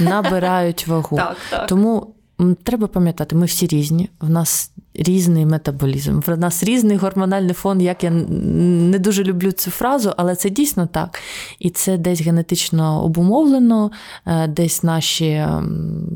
набирають 0.00 0.86
вагу. 0.86 1.16
Так, 1.20 1.36
так. 1.50 1.66
Тому 1.66 2.14
Треба 2.62 2.86
пам'ятати, 2.86 3.36
ми 3.36 3.46
всі 3.46 3.66
різні, 3.66 4.08
в 4.20 4.30
нас 4.30 4.72
різний 4.94 5.46
метаболізм, 5.46 6.20
в 6.20 6.38
нас 6.38 6.64
різний 6.64 6.96
гормональний 6.96 7.54
фон. 7.54 7.80
Як 7.80 8.04
я 8.04 8.10
не 8.10 8.98
дуже 8.98 9.24
люблю 9.24 9.52
цю 9.52 9.70
фразу, 9.70 10.12
але 10.16 10.36
це 10.36 10.50
дійсно 10.50 10.86
так. 10.86 11.20
І 11.58 11.70
це 11.70 11.98
десь 11.98 12.20
генетично 12.20 13.04
обумовлено, 13.04 13.90
е, 14.26 14.48
десь 14.48 14.82
наші 14.82 15.46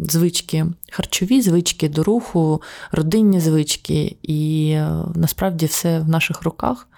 звички, 0.08 0.66
харчові 0.90 1.40
звички 1.40 1.88
до 1.88 2.02
руху, 2.02 2.62
родинні 2.92 3.40
звички, 3.40 4.16
і 4.22 4.70
е, 4.70 4.90
насправді 5.14 5.66
все 5.66 6.00
в 6.00 6.08
наших 6.08 6.42
руках. 6.42 6.88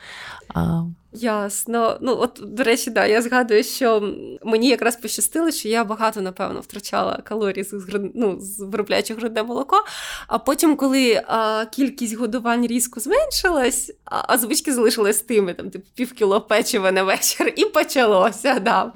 Ясно. 1.20 1.98
Ну, 2.00 2.16
от, 2.20 2.40
до 2.42 2.62
речі, 2.62 2.90
да, 2.90 3.06
я 3.06 3.22
згадую, 3.22 3.64
що 3.64 4.14
мені 4.44 4.68
якраз 4.68 4.96
пощастило, 4.96 5.50
що 5.50 5.68
я 5.68 5.84
багато, 5.84 6.20
напевно, 6.20 6.60
втрачала 6.60 7.22
калорій 7.24 7.62
з 7.62 7.86
ну, 8.14 8.40
з 8.40 8.60
виробляючи 8.60 9.14
грудне 9.14 9.42
молоко. 9.42 9.84
А 10.26 10.38
потім, 10.38 10.76
коли 10.76 11.22
а, 11.26 11.64
кількість 11.64 12.16
годувань 12.16 12.66
різко 12.66 13.00
зменшилась, 13.00 13.92
а, 14.04 14.22
а 14.28 14.38
звички 14.38 14.72
залишились 14.72 15.20
тими, 15.20 15.54
там, 15.54 15.70
типу, 15.70 15.84
пів 15.94 16.12
кіло 16.12 16.40
печива 16.40 16.92
на 16.92 17.02
вечір, 17.02 17.52
і 17.56 17.64
почалося. 17.64 18.58
да. 18.58 18.92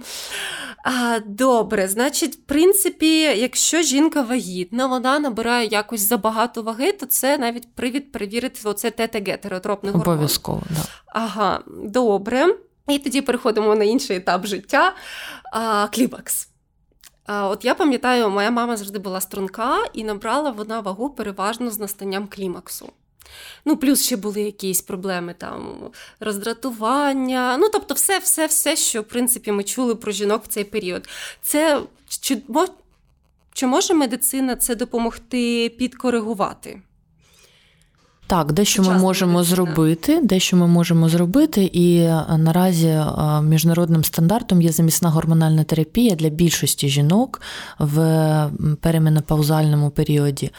А, 0.84 1.18
Добре, 1.26 1.88
значить, 1.88 2.34
в 2.34 2.38
принципі, 2.38 3.20
якщо 3.20 3.82
жінка 3.82 4.22
вагітна, 4.22 4.86
вона 4.86 5.18
набирає 5.18 5.68
якось 5.68 6.00
забагато 6.00 6.62
ваги, 6.62 6.92
то 6.92 7.06
це 7.06 7.38
навіть 7.38 7.74
привід 7.74 8.12
перевірити 8.12 8.60
оце 8.64 8.90
ТТГ, 8.90 9.40
тереотропний 9.40 9.92
гормон. 9.92 10.14
Обов'язково, 10.14 10.62
да. 10.70 10.84
Ага, 11.12 11.60
добре. 11.66 12.56
І 12.88 12.98
тоді 12.98 13.20
переходимо 13.22 13.74
на 13.74 13.84
інший 13.84 14.16
етап 14.16 14.46
життя. 14.46 14.94
А, 15.52 15.88
Клімакс. 15.92 16.48
А, 17.26 17.48
От 17.48 17.64
я 17.64 17.74
пам'ятаю, 17.74 18.30
моя 18.30 18.50
мама 18.50 18.76
завжди 18.76 18.98
була 18.98 19.20
струнка 19.20 19.78
і 19.92 20.04
набрала 20.04 20.50
вона 20.50 20.80
вагу 20.80 21.10
переважно 21.10 21.70
з 21.70 21.78
настанням 21.78 22.28
клімаксу. 22.28 22.92
Ну, 23.64 23.76
плюс 23.76 24.04
ще 24.04 24.16
були 24.16 24.42
якісь 24.42 24.80
проблеми 24.80 25.34
там, 25.38 25.90
роздратування. 26.20 27.56
Ну, 27.56 27.68
тобто, 27.72 27.94
все, 27.94 28.18
все, 28.18 28.46
все, 28.46 28.76
що 28.76 29.02
в 29.02 29.04
принципі 29.04 29.52
ми 29.52 29.64
чули 29.64 29.94
про 29.94 30.12
жінок 30.12 30.44
в 30.44 30.46
цей 30.46 30.64
період. 30.64 31.08
Це 31.42 31.82
чи, 32.08 32.42
чи 33.52 33.66
може 33.66 33.94
медицина 33.94 34.56
це 34.56 34.74
допомогти 34.74 35.68
підкоригувати? 35.68 36.82
Так, 38.30 38.52
дещо 38.52 38.82
ми 38.82 38.98
можемо 38.98 39.44
зробити, 39.44 40.20
дещо 40.22 40.56
ми 40.56 40.66
можемо 40.66 41.08
зробити, 41.08 41.64
і 41.64 41.96
е, 41.96 42.24
наразі 42.38 42.86
е, 42.86 43.06
міжнародним 43.42 44.04
стандартом 44.04 44.62
є 44.62 44.72
замісна 44.72 45.10
гормональна 45.10 45.64
терапія 45.64 46.14
для 46.14 46.28
більшості 46.28 46.88
жінок 46.88 47.40
в 47.78 48.50
переменопаузальному 48.80 49.90
періоді. 49.90 50.50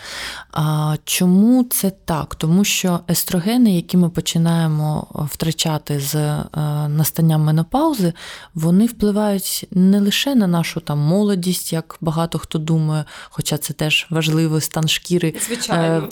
Чому 1.03 1.63
це 1.63 1.91
так? 2.05 2.35
Тому 2.35 2.63
що 2.63 2.99
естрогени, 3.09 3.75
які 3.75 3.97
ми 3.97 4.09
починаємо 4.09 5.07
втрачати 5.31 5.99
з 5.99 6.15
е, 6.15 6.45
настанням 6.87 7.43
менопаузи, 7.43 8.13
вони 8.55 8.85
впливають 8.85 9.67
не 9.71 9.99
лише 9.99 10.35
на 10.35 10.47
нашу 10.47 10.79
там 10.79 10.99
молодість, 10.99 11.73
як 11.73 11.97
багато 12.01 12.39
хто 12.39 12.59
думає, 12.59 13.05
хоча 13.29 13.57
це 13.57 13.73
теж 13.73 14.07
важливий 14.09 14.61
стан 14.61 14.87
шкіри. 14.87 15.33
Звичайно. 15.47 16.09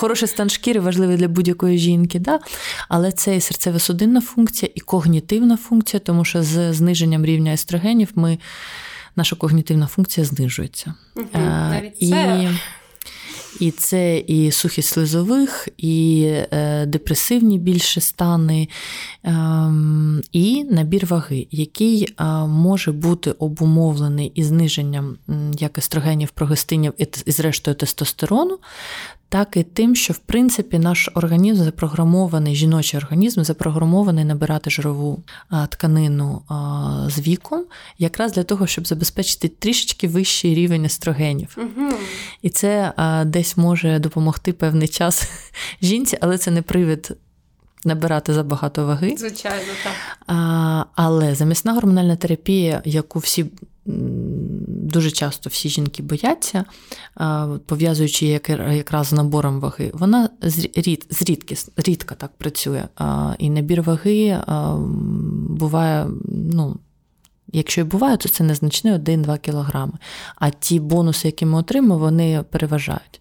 Хороший 0.00 0.28
стан 0.28 0.50
шкіри 0.50 0.80
важливий 0.80 0.97
важливий 0.98 1.16
для 1.16 1.28
будь-якої 1.28 1.78
жінки, 1.78 2.18
да? 2.18 2.38
але 2.88 3.12
це 3.12 3.36
і 3.36 3.38
серцево-судинна 3.38 4.20
функція, 4.20 4.70
і 4.74 4.80
когнітивна 4.80 5.56
функція, 5.56 6.00
тому 6.00 6.24
що 6.24 6.42
з 6.42 6.72
зниженням 6.72 7.24
рівня 7.24 7.52
естрогенів 7.52 8.08
ми, 8.14 8.38
наша 9.16 9.36
когнітивна 9.36 9.86
функція 9.86 10.26
знижується. 10.26 10.94
Угу, 11.16 11.26
навіть 11.34 11.98
це... 11.98 12.06
І... 12.06 12.48
І 13.60 13.70
це 13.70 14.18
і 14.18 14.50
сухість 14.50 14.88
слизових, 14.88 15.68
і 15.78 16.22
е, 16.52 16.86
депресивні 16.86 17.58
більше 17.58 18.00
стани, 18.00 18.68
е, 19.24 19.30
і 20.32 20.64
набір 20.64 21.06
ваги, 21.06 21.46
який 21.50 22.14
е, 22.20 22.24
може 22.46 22.92
бути 22.92 23.30
обумовлений 23.30 24.32
і 24.34 24.44
зниженням 24.44 25.16
як 25.58 25.78
естрогенів, 25.78 26.30
прогестинів 26.30 26.92
і 27.26 27.30
зрештою 27.30 27.74
тестостерону, 27.74 28.58
так 29.28 29.56
і 29.56 29.62
тим, 29.62 29.96
що 29.96 30.12
в 30.12 30.18
принципі 30.18 30.78
наш 30.78 31.10
організм 31.14 31.64
запрограмований, 31.64 32.54
жіночий 32.54 33.00
організм 33.00 33.42
запрограмований 33.42 34.24
набирати 34.24 34.70
жирову 34.70 35.22
тканину 35.68 36.42
з 37.08 37.18
віком, 37.18 37.64
якраз 37.98 38.32
для 38.32 38.42
того, 38.42 38.66
щоб 38.66 38.86
забезпечити 38.86 39.48
трішечки 39.48 40.08
вищий 40.08 40.54
рівень 40.54 40.84
естрогенів. 40.84 41.56
Угу. 41.56 41.92
І 42.42 42.50
це 42.50 42.92
десь 43.26 43.56
може 43.56 43.98
допомогти 43.98 44.52
певний 44.52 44.88
час 44.88 45.30
жінці, 45.82 46.18
але 46.20 46.38
це 46.38 46.50
не 46.50 46.62
привід. 46.62 47.16
Набирати 47.84 48.34
забагато 48.34 48.86
ваги. 48.86 49.14
Звичайно, 49.18 49.72
так. 49.84 49.92
А, 50.26 50.84
Але 50.94 51.34
замісна 51.34 51.74
гормональна 51.74 52.16
терапія, 52.16 52.82
яку 52.84 53.18
всі 53.18 53.46
дуже 54.68 55.10
часто 55.10 55.50
всі 55.50 55.68
жінки 55.68 56.02
бояться, 56.02 56.64
пов'язуючи 57.66 58.26
якраз 58.70 59.06
з 59.06 59.12
набором 59.12 59.60
ваги, 59.60 59.90
вона 59.94 60.28
зрідки, 61.10 61.56
рідко 61.76 62.14
так 62.14 62.30
працює. 62.38 62.84
І 63.38 63.50
набір 63.50 63.82
ваги 63.82 64.38
буває, 65.48 66.06
ну, 66.28 66.76
якщо 67.52 67.80
і 67.80 67.84
буває, 67.84 68.16
то 68.16 68.28
це 68.28 68.44
незначний 68.44 68.92
1-2 68.92 69.38
кілограми. 69.38 69.92
А 70.36 70.50
ті 70.50 70.80
бонуси, 70.80 71.28
які 71.28 71.46
ми 71.46 71.58
отримуємо, 71.58 71.98
вони 71.98 72.44
переважають. 72.50 73.20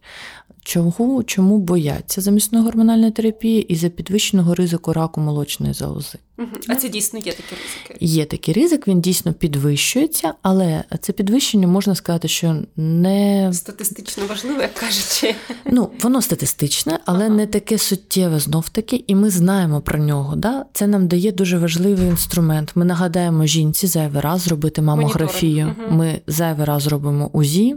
Чому 0.67 1.23
чому 1.23 1.57
бояться 1.57 2.21
замісної 2.21 2.65
гормональної 2.65 3.11
терапії 3.11 3.61
і 3.61 3.75
за 3.75 3.89
підвищеного 3.89 4.55
ризику 4.55 4.93
раку 4.93 5.21
молочної 5.21 5.73
залози? 5.73 6.17
Угу. 6.37 6.47
А 6.67 6.75
це 6.75 6.89
дійсно 6.89 7.19
є 7.19 7.31
такі 7.31 7.55
ризики? 7.55 8.05
Є 8.05 8.25
такий 8.25 8.53
ризик, 8.53 8.87
він 8.87 9.01
дійсно 9.01 9.33
підвищується, 9.33 10.33
але 10.41 10.83
це 11.01 11.13
підвищення 11.13 11.67
можна 11.67 11.95
сказати, 11.95 12.27
що 12.27 12.55
не 12.75 13.49
статистично 13.53 14.23
важливе, 14.29 14.61
як 14.61 14.73
кажучи. 14.73 15.35
Ну, 15.65 15.89
воно 16.01 16.21
статистичне, 16.21 16.99
але 17.05 17.25
ага. 17.25 17.35
не 17.35 17.47
таке 17.47 17.77
суттєве 17.77 18.39
знов 18.39 18.69
таки, 18.69 19.03
і 19.07 19.15
ми 19.15 19.29
знаємо 19.29 19.81
про 19.81 19.99
нього. 19.99 20.35
Да? 20.35 20.65
Це 20.73 20.87
нам 20.87 21.07
дає 21.07 21.31
дуже 21.31 21.57
важливий 21.57 22.07
інструмент. 22.07 22.71
Ми 22.75 22.85
нагадаємо 22.85 23.45
жінці 23.45 23.87
зайвий 23.87 24.21
раз 24.21 24.41
зробити 24.41 24.81
мамографію. 24.81 25.75
Угу. 25.79 25.97
Ми 25.97 26.21
зайвий 26.27 26.65
раз 26.65 26.87
робимо 26.87 27.29
УЗІ. 27.33 27.75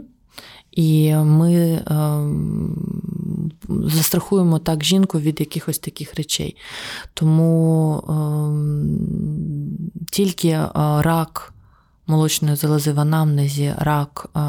І 0.71 1.15
ми 1.15 1.53
е, 1.53 1.83
застрахуємо 3.69 4.59
так 4.59 4.83
жінку 4.83 5.19
від 5.19 5.39
якихось 5.39 5.79
таких 5.79 6.15
речей. 6.15 6.55
Тому 7.13 7.97
е, 7.97 8.13
тільки 10.11 10.47
е, 10.47 10.69
рак 10.75 11.53
молочної 12.07 12.55
залози 12.55 12.91
в 12.91 12.99
анамнезі, 12.99 13.73
рак. 13.77 14.29
Е, 14.35 14.39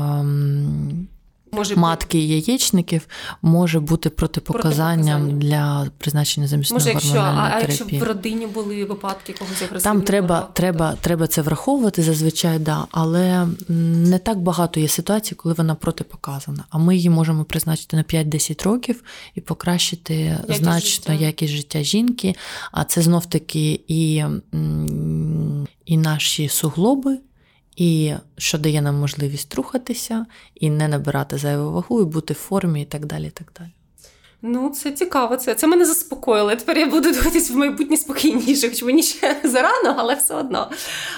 може 1.52 1.76
матки 1.76 2.18
і 2.18 2.28
яєчників 2.28 3.08
може 3.42 3.80
бути 3.80 4.10
протипоказанням 4.10 5.38
для 5.38 5.90
призначення 5.98 6.46
замісної 6.46 6.78
може, 6.78 6.90
якщо, 6.90 7.08
гормональної 7.08 7.50
терапії. 7.50 7.78
А 7.78 7.82
якщо 7.82 8.06
в 8.06 8.08
родині 8.08 8.46
були 8.46 8.84
випадки 8.84 9.32
когось 9.32 9.62
агресивного? 9.62 9.80
Там 9.80 10.02
треба 10.02 10.48
треба, 10.52 10.96
треба 11.00 11.26
це 11.26 11.42
враховувати 11.42 12.02
зазвичай, 12.02 12.58
да, 12.58 12.86
але 12.90 13.46
не 13.68 14.18
так 14.18 14.38
багато 14.38 14.80
є 14.80 14.88
ситуацій, 14.88 15.34
коли 15.34 15.54
вона 15.54 15.74
протипоказана. 15.74 16.64
А 16.70 16.78
ми 16.78 16.96
її 16.96 17.10
можемо 17.10 17.44
призначити 17.44 17.96
на 17.96 18.02
5-10 18.02 18.64
років 18.64 19.02
і 19.34 19.40
покращити 19.40 20.14
якість 20.14 20.58
значно 20.58 21.12
життя. 21.12 21.24
якість 21.24 21.52
життя 21.52 21.82
жінки. 21.82 22.34
А 22.72 22.84
це 22.84 23.02
знов 23.02 23.26
таки 23.26 23.80
і, 23.88 24.24
і 25.84 25.96
наші 25.96 26.48
суглоби 26.48 27.18
і 27.76 28.14
що 28.38 28.58
дає 28.58 28.82
нам 28.82 28.94
можливість 28.94 29.54
рухатися, 29.54 30.26
і 30.54 30.70
не 30.70 30.88
набирати 30.88 31.38
зайву 31.38 31.72
вагу, 31.72 32.00
і 32.00 32.04
бути 32.04 32.34
в 32.34 32.36
формі, 32.36 32.82
і 32.82 32.84
так 32.84 33.06
далі. 33.06 33.26
І 33.26 33.30
так 33.30 33.52
далі. 33.58 33.70
Ну, 34.42 34.70
це 34.70 34.92
цікаво. 34.92 35.36
Це 35.36 35.54
це 35.54 35.66
мене 35.66 35.84
заспокоїло. 35.84 36.56
Тепер 36.56 36.78
я 36.78 36.86
буду 36.86 37.12
дивитися 37.12 37.52
в 37.52 37.56
майбутнє 37.56 37.96
спокійніше, 37.96 38.68
хоч 38.68 38.82
мені 38.82 39.02
ще 39.02 39.40
зарано, 39.44 39.94
але 39.98 40.14
все 40.14 40.34
одно. 40.34 40.70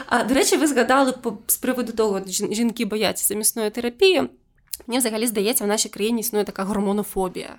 А 0.07 0.25
до 0.25 0.35
речі, 0.35 0.57
ви 0.57 0.67
згадали 0.67 1.13
по 1.13 1.39
з 1.47 1.57
приводу 1.57 1.93
того, 1.93 2.21
жінки 2.51 2.85
бояться 2.85 3.27
замісної 3.27 3.71
терапії. 3.71 4.23
Мені 4.87 4.99
взагалі 4.99 5.27
здається, 5.27 5.65
в 5.65 5.67
нашій 5.67 5.89
країні 5.89 6.21
існує 6.21 6.45
така 6.45 6.65
гормонофобія. 6.65 7.59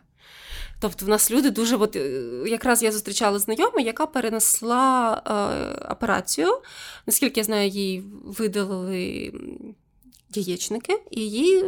Тобто 0.79 1.05
в 1.05 1.09
нас 1.09 1.31
люди 1.31 1.51
дуже 1.51 1.75
от, 1.75 1.95
е, 1.95 2.21
якраз 2.47 2.83
я 2.83 2.91
зустрічала 2.91 3.39
знайому, 3.39 3.79
яка 3.79 4.05
перенесла 4.05 5.21
е, 5.27 5.91
операцію. 5.91 6.47
Наскільки 7.05 7.39
я 7.39 7.43
знаю, 7.43 7.69
їй 7.69 8.03
видалили 8.23 9.33
яєчники, 10.37 11.01
і 11.11 11.21
їй 11.21 11.63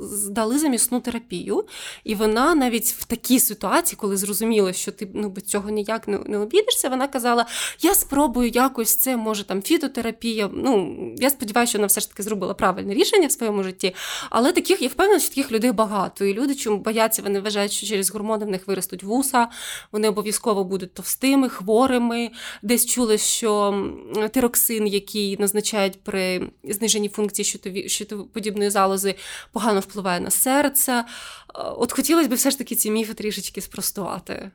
здали 0.00 0.58
замісну 0.58 1.00
терапію. 1.00 1.64
І 2.04 2.14
вона 2.14 2.54
навіть 2.54 2.86
в 2.86 3.04
такій 3.04 3.40
ситуації, 3.40 3.96
коли 4.00 4.16
зрозуміла, 4.16 4.72
що 4.72 4.92
ти 4.92 5.08
ну, 5.14 5.34
цього 5.46 5.70
ніяк 5.70 6.08
не, 6.08 6.18
не 6.18 6.38
обійдешся, 6.38 6.88
вона 6.88 7.08
казала: 7.08 7.46
Я 7.80 7.94
спробую 7.94 8.48
якось 8.48 8.96
це, 8.96 9.16
може 9.16 9.44
там 9.44 9.62
фітотерапія. 9.62 10.50
Ну, 10.52 10.96
Я 11.18 11.30
сподіваюся, 11.30 11.70
що 11.70 11.78
вона 11.78 11.86
все 11.86 12.00
ж 12.00 12.08
таки 12.08 12.22
зробила 12.22 12.54
правильне 12.54 12.94
рішення 12.94 13.26
в 13.26 13.32
своєму 13.32 13.62
житті. 13.62 13.94
Але 14.30 14.52
таких, 14.52 14.82
я 14.82 14.88
впевнена, 14.88 15.20
що 15.20 15.28
таких 15.28 15.52
людей 15.52 15.72
багато. 15.72 16.24
І 16.24 16.34
люди, 16.34 16.54
чому 16.54 16.76
бояться, 16.76 17.22
вони 17.22 17.40
вважають, 17.40 17.72
що 17.72 17.86
через 17.86 18.10
гормони 18.10 18.44
в 18.44 18.48
них 18.48 18.66
виростуть 18.66 19.02
вуса, 19.02 19.48
вони 19.92 20.08
обов'язково 20.08 20.64
будуть 20.64 20.94
товстими, 20.94 21.48
хворими. 21.48 22.30
Десь 22.62 22.86
чули, 22.86 23.18
що 23.18 23.84
тироксин, 24.32 24.86
який 24.86 25.36
назначають 25.36 26.00
при 26.02 26.50
зниженні 26.64 27.08
функції 27.08 27.44
щитоподібної 28.02 28.70
залози, 28.70 29.14
погано 29.52 29.80
впливає 29.80 30.20
на 30.20 30.30
серце. 30.30 30.92
Е, 30.92 31.04
от 31.54 31.92
хотілося 31.92 32.28
б 32.28 32.34
все 32.34 32.50
ж 32.50 32.58
таки 32.58 32.74
ці 32.74 32.90
міфи 32.90 33.14
трішечки 33.14 33.60
спростувати. 33.60 34.50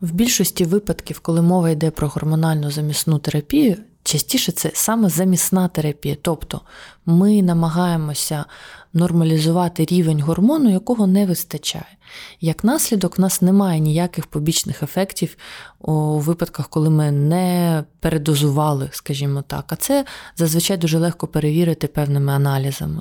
В 0.00 0.12
більшості 0.12 0.64
випадків, 0.64 1.20
коли 1.20 1.42
мова 1.42 1.70
йде 1.70 1.90
про 1.90 2.08
гормональну 2.08 2.70
замісну 2.70 3.18
терапію, 3.18 3.76
частіше 4.04 4.52
це 4.52 4.70
саме 4.74 5.08
замісна 5.08 5.68
терапія. 5.68 6.16
Тобто 6.22 6.60
ми 7.06 7.42
намагаємося 7.42 8.44
нормалізувати 8.92 9.84
рівень 9.84 10.20
гормону, 10.20 10.70
якого 10.70 11.06
не 11.06 11.26
вистачає. 11.26 11.96
Як 12.40 12.64
наслідок, 12.64 13.18
в 13.18 13.20
нас 13.20 13.42
немає 13.42 13.80
ніяких 13.80 14.26
побічних 14.26 14.82
ефектів 14.82 15.36
у 15.78 16.18
випадках, 16.18 16.68
коли 16.68 16.90
ми 16.90 17.10
не 17.10 17.84
передозували, 18.00 18.88
скажімо 18.92 19.42
так. 19.42 19.64
А 19.68 19.76
це 19.76 20.04
зазвичай 20.36 20.76
дуже 20.76 20.98
легко 20.98 21.26
перевірити 21.26 21.86
певними 21.86 22.32
аналізами. 22.32 23.00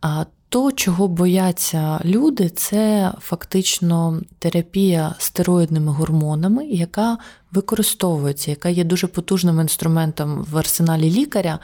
А 0.00 0.24
то, 0.50 0.72
чого 0.72 1.08
бояться 1.08 2.00
люди, 2.04 2.48
це 2.48 3.12
фактично 3.20 4.20
терапія 4.38 5.14
стероїдними 5.18 5.92
гормонами, 5.92 6.66
яка 6.66 7.18
використовується, 7.52 8.50
яка 8.50 8.68
є 8.68 8.84
дуже 8.84 9.06
потужним 9.06 9.60
інструментом 9.60 10.46
в 10.50 10.58
арсеналі 10.58 11.10
лікаря, 11.10 11.58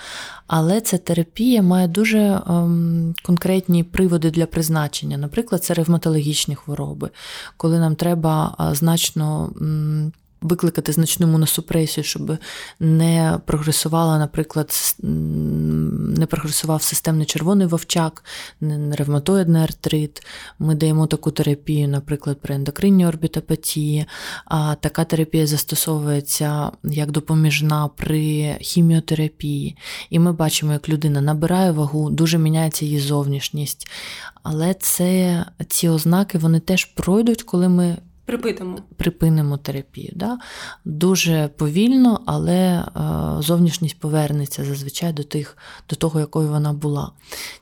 але 0.46 0.80
ця 0.80 0.98
терапія 0.98 1.62
має 1.62 1.88
дуже 1.88 2.18
ем, 2.18 3.14
конкретні 3.22 3.84
приводи 3.84 4.30
для 4.30 4.46
призначення. 4.46 5.18
Наприклад, 5.18 5.64
це 5.64 5.74
ревматологічні 5.74 6.54
хвороби, 6.54 7.10
коли 7.56 7.78
нам 7.78 7.96
треба 7.96 8.56
значно. 8.72 9.52
М- 9.60 10.12
викликати 10.40 10.92
значну 10.92 11.26
моносупресію, 11.26 12.04
щоб 12.04 12.38
не 12.80 13.40
прогресувала, 13.46 14.18
наприклад, 14.18 14.96
не 16.18 16.26
прогресував 16.26 16.82
системний 16.82 17.26
червоний 17.26 17.66
вовчак, 17.66 18.24
ревматоїдний 18.92 19.62
артрит. 19.62 20.26
Ми 20.58 20.74
даємо 20.74 21.06
таку 21.06 21.30
терапію, 21.30 21.88
наприклад, 21.88 22.38
при 22.40 22.54
ендокринній 22.54 23.06
орбітопатії. 23.06 24.06
А 24.44 24.74
така 24.74 25.04
терапія 25.04 25.46
застосовується 25.46 26.70
як 26.84 27.10
допоміжна 27.10 27.88
при 27.88 28.56
хіміотерапії. 28.60 29.76
І 30.10 30.18
ми 30.18 30.32
бачимо, 30.32 30.72
як 30.72 30.88
людина 30.88 31.20
набирає 31.20 31.70
вагу, 31.70 32.10
дуже 32.10 32.38
міняється 32.38 32.84
її 32.84 33.00
зовнішність. 33.00 33.88
Але 34.42 34.74
це 34.74 35.44
ці 35.68 35.88
ознаки 35.88 36.38
вони 36.38 36.60
теж 36.60 36.84
пройдуть, 36.84 37.42
коли 37.42 37.68
ми 37.68 37.96
Припинимо 38.26 38.78
припинимо 38.96 39.56
терапію. 39.56 40.12
Да? 40.16 40.38
Дуже 40.84 41.48
повільно, 41.56 42.20
але 42.26 42.54
е, 42.56 42.82
зовнішність 43.42 44.00
повернеться 44.00 44.64
зазвичай 44.64 45.12
до 45.12 45.22
тих, 45.22 45.56
до 45.90 45.96
того, 45.96 46.20
якою 46.20 46.48
вона 46.48 46.72
була. 46.72 47.10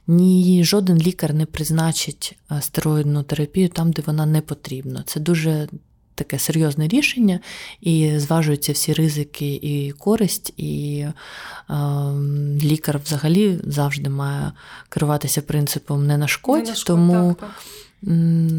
Ні, 0.06 0.64
жоден 0.64 0.98
лікар 0.98 1.34
не 1.34 1.46
призначить 1.46 2.38
е, 2.52 2.62
стероїдну 2.62 3.22
терапію 3.22 3.68
там, 3.68 3.92
де 3.92 4.02
вона 4.06 4.26
не 4.26 4.40
потрібна. 4.40 5.02
Це 5.06 5.20
дуже 5.20 5.68
таке 6.14 6.38
серйозне 6.38 6.88
рішення, 6.88 7.40
і 7.80 8.18
зважуються 8.18 8.72
всі 8.72 8.92
ризики 8.92 9.54
і 9.54 9.92
користь, 9.92 10.52
і 10.56 10.98
е, 11.00 11.14
лікар 12.62 13.00
взагалі 13.04 13.60
завжди 13.64 14.10
має 14.10 14.52
керуватися 14.88 15.42
принципом 15.42 16.06
не 16.06 16.18
нашкодь, 16.18 16.64
не 16.64 16.70
нашкодь 16.70 16.86
тому. 16.86 17.28
Так, 17.28 17.48
так. 17.48 17.83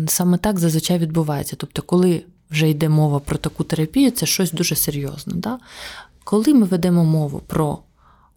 Саме 0.07 0.37
так 0.37 0.59
зазвичай 0.59 0.97
відбувається. 0.97 1.55
Тобто, 1.55 1.81
коли 1.81 2.23
вже 2.51 2.69
йде 2.69 2.89
мова 2.89 3.19
про 3.19 3.37
таку 3.37 3.63
терапію, 3.63 4.11
це 4.11 4.25
щось 4.25 4.51
дуже 4.51 4.75
серйозне. 4.75 5.33
Да? 5.35 5.59
Коли 6.23 6.53
ми 6.53 6.65
ведемо 6.65 7.05
мову 7.05 7.41
про 7.47 7.79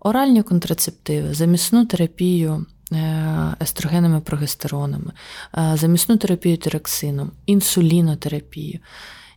оральні 0.00 0.42
контрацептиви, 0.42 1.34
замісну 1.34 1.86
терапію 1.86 2.66
е, 2.92 3.54
естрогенами 3.62 4.20
прогестеронами, 4.20 5.12
е, 5.58 5.76
замісну 5.76 6.16
терапію 6.16 6.56
тироксином, 6.56 7.30
інсулінотерапію, 7.46 8.78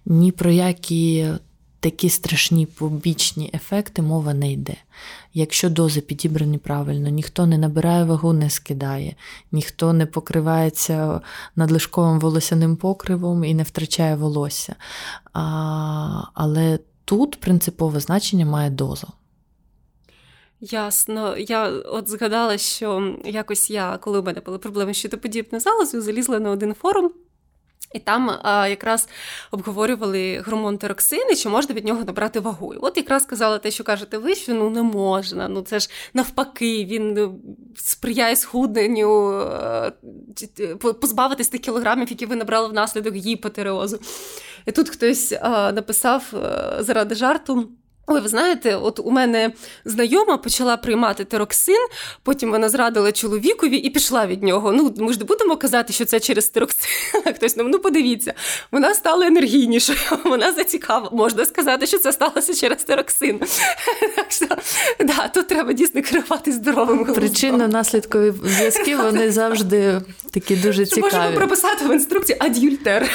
ні 0.05 0.31
про 0.31 0.51
які 0.51 1.27
такі 1.81 2.09
страшні 2.09 2.65
побічні 2.65 3.51
ефекти 3.53 4.01
мова 4.01 4.33
не 4.33 4.51
йде. 4.51 4.75
Якщо 5.33 5.69
дози 5.69 6.01
підібрані 6.01 6.57
правильно, 6.57 7.09
ніхто 7.09 7.45
не 7.45 7.57
набирає 7.57 8.03
вагу, 8.03 8.33
не 8.33 8.49
скидає, 8.49 9.15
ніхто 9.51 9.93
не 9.93 10.05
покривається 10.05 11.21
надлишковим 11.55 12.19
волосяним 12.19 12.75
покривом 12.75 13.43
і 13.43 13.53
не 13.53 13.63
втрачає 13.63 14.15
волосся. 14.15 14.75
А, 15.33 16.23
Але 16.33 16.79
тут 17.05 17.39
принципове 17.39 17.99
значення 17.99 18.45
має 18.45 18.69
доза. 18.69 19.07
Ясно. 20.59 21.37
Я 21.37 21.69
от 21.69 22.09
згадала, 22.09 22.57
що 22.57 23.15
якось 23.25 23.69
я, 23.69 23.97
коли 23.97 24.19
у 24.19 24.23
мене 24.23 24.41
були 24.45 24.57
проблеми 24.57 24.93
з 24.93 24.97
щитоподібною 24.97 25.61
залозою, 25.61 26.03
залізла 26.03 26.39
на 26.39 26.49
один 26.49 26.73
форум. 26.73 27.11
І 27.93 27.99
там 27.99 28.31
а, 28.43 28.67
якраз 28.67 29.09
обговорювали 29.51 30.43
гормон 30.45 30.77
тероксин 30.77 31.31
і 31.31 31.35
чи 31.35 31.49
можна 31.49 31.75
від 31.75 31.85
нього 31.85 32.03
набрати 32.03 32.39
вагу. 32.39 32.73
І 32.73 32.77
От 32.77 32.97
якраз 32.97 33.25
казала 33.25 33.57
те, 33.57 33.71
що 33.71 33.83
кажете, 33.83 34.17
ви 34.17 34.35
що 34.35 34.53
ну 34.53 34.69
не 34.69 34.83
можна. 34.83 35.47
Ну 35.47 35.61
це 35.61 35.79
ж 35.79 35.89
навпаки, 36.13 36.85
він 36.85 37.13
ну, 37.13 37.39
сприяє 37.75 38.35
схудненню, 38.35 39.41
позбавитись 41.01 41.49
тих 41.49 41.61
кілограмів, 41.61 42.09
які 42.09 42.25
ви 42.25 42.35
набрали 42.35 42.67
внаслідок 42.67 43.15
гіпотереозу. 43.15 43.99
І 44.65 44.71
тут 44.71 44.89
хтось 44.89 45.33
а, 45.41 45.71
написав 45.71 46.33
заради 46.79 47.15
жарту. 47.15 47.69
Ой, 48.13 48.21
ви 48.21 48.27
знаєте, 48.27 48.75
от 48.75 48.99
у 48.99 49.11
мене 49.11 49.51
знайома 49.85 50.37
почала 50.37 50.77
приймати 50.77 51.25
тероксин, 51.25 51.87
потім 52.23 52.51
вона 52.51 52.69
зрадила 52.69 53.11
чоловікові 53.11 53.77
і 53.77 53.89
пішла 53.89 54.27
від 54.27 54.43
нього. 54.43 54.71
Ну, 54.71 54.93
ми 54.97 55.13
ж 55.13 55.19
не 55.19 55.25
будемо 55.25 55.57
казати, 55.57 55.93
що 55.93 56.05
це 56.05 56.19
через 56.19 56.49
тероксин. 56.49 56.89
Хтось 57.35 57.55
нам, 57.57 57.69
ну 57.69 57.79
подивіться, 57.79 58.33
вона 58.71 58.93
стала 58.93 59.27
енергійнішою, 59.27 59.99
вона 60.25 60.51
зацікавила. 60.51 61.09
Можна 61.13 61.45
сказати, 61.45 61.87
що 61.87 61.97
це 61.97 62.11
сталося 62.11 62.53
через 62.53 62.83
тероксин. 62.83 63.39
Так 64.15 64.31
що, 64.31 64.45
да, 64.99 65.27
тут 65.27 65.47
треба 65.47 65.73
дійсно 65.73 66.01
керувати 66.01 66.51
здоровим 66.51 67.03
глуздом. 67.03 67.23
Причинно-наслідкові 67.23 68.33
зв'язки 68.43 68.95
вони 68.95 69.31
завжди 69.31 70.01
такі 70.33 70.55
дуже 70.55 70.85
цікаві. 70.85 71.13
Можемо 71.13 71.37
прописати 71.37 71.85
в 71.85 71.93
інструкції 71.93 72.37
адюльтер. 72.41 73.09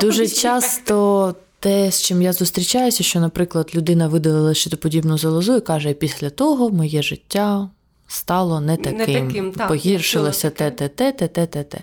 Дуже 0.00 0.28
часто 0.28 1.34
те, 1.62 1.90
з 1.90 2.02
чим 2.02 2.22
я 2.22 2.32
зустрічаюся, 2.32 3.04
що, 3.04 3.20
наприклад, 3.20 3.70
людина 3.74 4.08
видалила 4.08 4.54
щитоподібну 4.54 5.18
залозу 5.18 5.56
і 5.56 5.60
каже, 5.60 5.92
після 5.92 6.30
того 6.30 6.70
моє 6.70 7.02
життя 7.02 7.68
стало 8.08 8.60
не 8.60 8.76
таким, 8.76 8.98
не 8.98 9.06
таким 9.06 9.52
так, 9.52 9.68
погіршилося 9.68 10.50
те, 10.50 10.70
те, 10.70 10.88
те, 10.88 11.12
те, 11.12 11.28
те, 11.28 11.46
те, 11.46 11.64
те. 11.64 11.78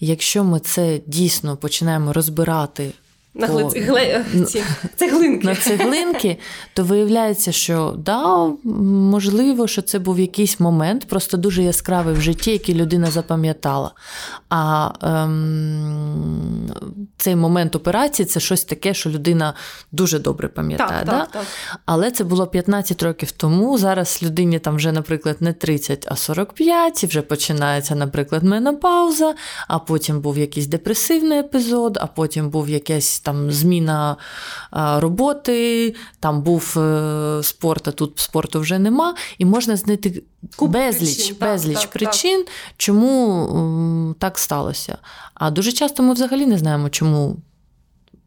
Якщо 0.00 0.44
ми 0.44 0.60
це 0.60 1.00
дійсно 1.06 1.56
починаємо 1.56 2.12
розбирати 2.12 2.92
на 3.34 3.48
по... 3.48 3.58
гле... 3.68 4.24
ці 4.46 4.62
цеглинки. 4.96 5.46
на 5.46 5.54
цеглинки, 5.54 6.38
то 6.74 6.84
виявляється, 6.84 7.52
що 7.52 7.94
да, 7.98 8.50
можливо, 8.64 9.66
що 9.66 9.82
це 9.82 9.98
був 9.98 10.20
якийсь 10.20 10.60
момент, 10.60 11.04
просто 11.04 11.36
дуже 11.36 11.62
яскравий 11.62 12.14
в 12.14 12.20
житті, 12.20 12.50
який 12.50 12.74
людина 12.74 13.06
запам'ятала. 13.06 13.92
А 14.48 14.90
ем, 15.02 16.70
цей 17.20 17.36
момент 17.36 17.76
операції 17.76 18.26
це 18.26 18.40
щось 18.40 18.64
таке, 18.64 18.94
що 18.94 19.10
людина 19.10 19.54
дуже 19.92 20.18
добре 20.18 20.48
пам'ятає. 20.48 20.90
Так, 20.90 21.06
да? 21.06 21.20
так, 21.20 21.30
так. 21.30 21.42
Але 21.86 22.10
це 22.10 22.24
було 22.24 22.46
15 22.46 23.02
років 23.02 23.30
тому. 23.30 23.78
Зараз 23.78 24.20
людині 24.22 24.58
там 24.58 24.76
вже, 24.76 24.92
наприклад, 24.92 25.36
не 25.40 25.52
30, 25.52 26.06
а 26.08 26.16
45, 26.16 27.04
і 27.04 27.06
вже 27.06 27.22
починається, 27.22 27.94
наприклад, 27.94 28.42
менопауза, 28.42 29.34
а 29.68 29.78
потім 29.78 30.20
був 30.20 30.38
якийсь 30.38 30.66
депресивний 30.66 31.38
епізод, 31.38 31.98
а 32.00 32.06
потім 32.06 32.50
був 32.50 32.68
якась 32.68 33.20
там 33.20 33.50
зміна 33.50 34.16
роботи, 34.72 35.94
там 36.20 36.42
був 36.42 36.78
е, 36.78 37.42
спорт, 37.42 37.88
а 37.88 37.92
тут 37.92 38.18
спорту 38.18 38.60
вже 38.60 38.78
нема. 38.78 39.14
І 39.38 39.44
можна 39.44 39.76
знайти 39.76 40.22
Куб 40.56 40.70
безліч 40.70 41.16
причин, 41.16 41.36
безліч 41.40 41.80
так, 41.80 41.90
причин, 41.90 42.44
так. 42.44 42.54
чому 42.76 44.14
так 44.18 44.38
сталося. 44.38 44.98
А 45.34 45.50
дуже 45.50 45.72
часто 45.72 46.02
ми 46.02 46.12
взагалі 46.12 46.46
не 46.46 46.58
знаємо, 46.58 46.88
чому. 46.88 47.09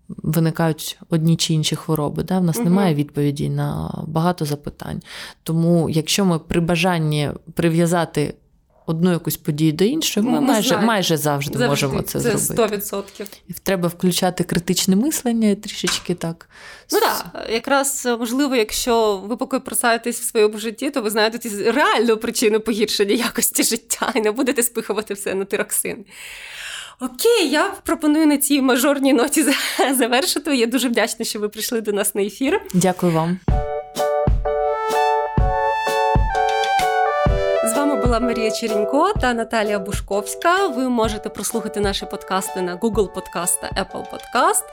Виникають 0.08 1.00
одні 1.10 1.36
чи 1.38 1.54
інші 1.54 1.76
хвороби. 1.76 2.24
Да? 2.24 2.40
В 2.40 2.44
нас 2.44 2.56
угу. 2.58 2.66
немає 2.66 2.96
відповіді 2.96 3.50
на 3.50 3.92
багато 4.08 4.46
запитань. 4.46 5.02
Тому, 5.44 5.90
якщо 5.90 6.26
ми 6.26 6.40
при 6.40 6.62
бажанні 6.62 7.32
прив'язати 7.54 8.34
одну 8.86 9.12
якусь 9.12 9.38
подію 9.38 9.72
до 9.72 9.84
іншої, 9.84 10.26
ми, 10.26 10.32
ми 10.32 10.42
майже 10.42 10.78
майже 10.78 11.18
завжди, 11.18 11.58
завжди 11.58 11.88
можемо 11.88 12.02
це, 12.02 12.20
це 12.20 12.38
зробити. 12.38 12.78
100%. 12.78 13.28
І 13.48 13.54
треба 13.54 13.88
включати 13.88 14.44
критичне 14.44 14.96
мислення 14.96 15.56
трішечки 15.56 16.16
так. 16.16 16.50
Ну 16.92 17.00
так, 17.00 17.48
якраз 17.52 18.08
можливо, 18.20 18.56
якщо 18.56 19.18
ви 19.18 19.38
поки 19.38 19.60
просаєтесь 19.60 20.20
в 20.20 20.24
своєму 20.24 20.58
житті, 20.58 20.92
то 20.92 21.02
ви 21.02 21.10
знайдете 21.10 21.72
реальну 21.72 22.18
причину 22.18 22.60
погіршення 22.60 23.16
якості 23.16 23.64
життя 23.64 24.12
і 24.16 24.22
не 24.22 24.32
будете 24.32 24.64
спихувати 24.64 25.14
все 25.14 25.34
на 25.34 25.46
тироксин. 25.46 26.06
Окей, 27.02 27.50
я 27.50 27.74
пропоную 27.84 28.28
на 28.28 28.38
цій 28.38 28.62
мажорній 28.62 29.14
ноті 29.14 29.46
завершити. 29.94 30.56
Я 30.56 30.66
дуже 30.66 30.90
вдячна, 30.90 31.26
що 31.26 31.40
ви 31.40 31.50
прийшли 31.50 31.82
до 31.82 31.94
нас 31.94 32.16
на 32.16 32.22
ефір. 32.22 32.62
Дякую 32.74 33.12
вам. 33.12 33.40
була 38.14 38.28
Марія 38.28 38.52
Черенько 38.52 39.14
та 39.22 39.34
Наталія 39.34 39.80
Бушковська. 39.80 40.68
Ви 40.68 40.90
можете 40.90 41.30
прослухати 41.30 41.80
наші 41.80 42.06
подкасти 42.06 42.62
на 42.62 42.78
Google 42.78 43.10
Podcast 43.14 43.62
та 43.62 43.84
Apple 43.84 44.06
Podcast. 44.12 44.64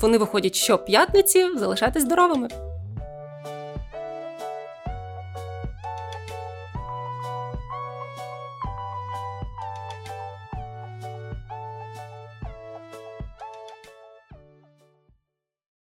Вони 0.00 0.18
виходять 0.18 0.54
щоп'ятниці. 0.54 1.46
Залишайтесь 1.56 2.02
здоровими! 2.02 2.69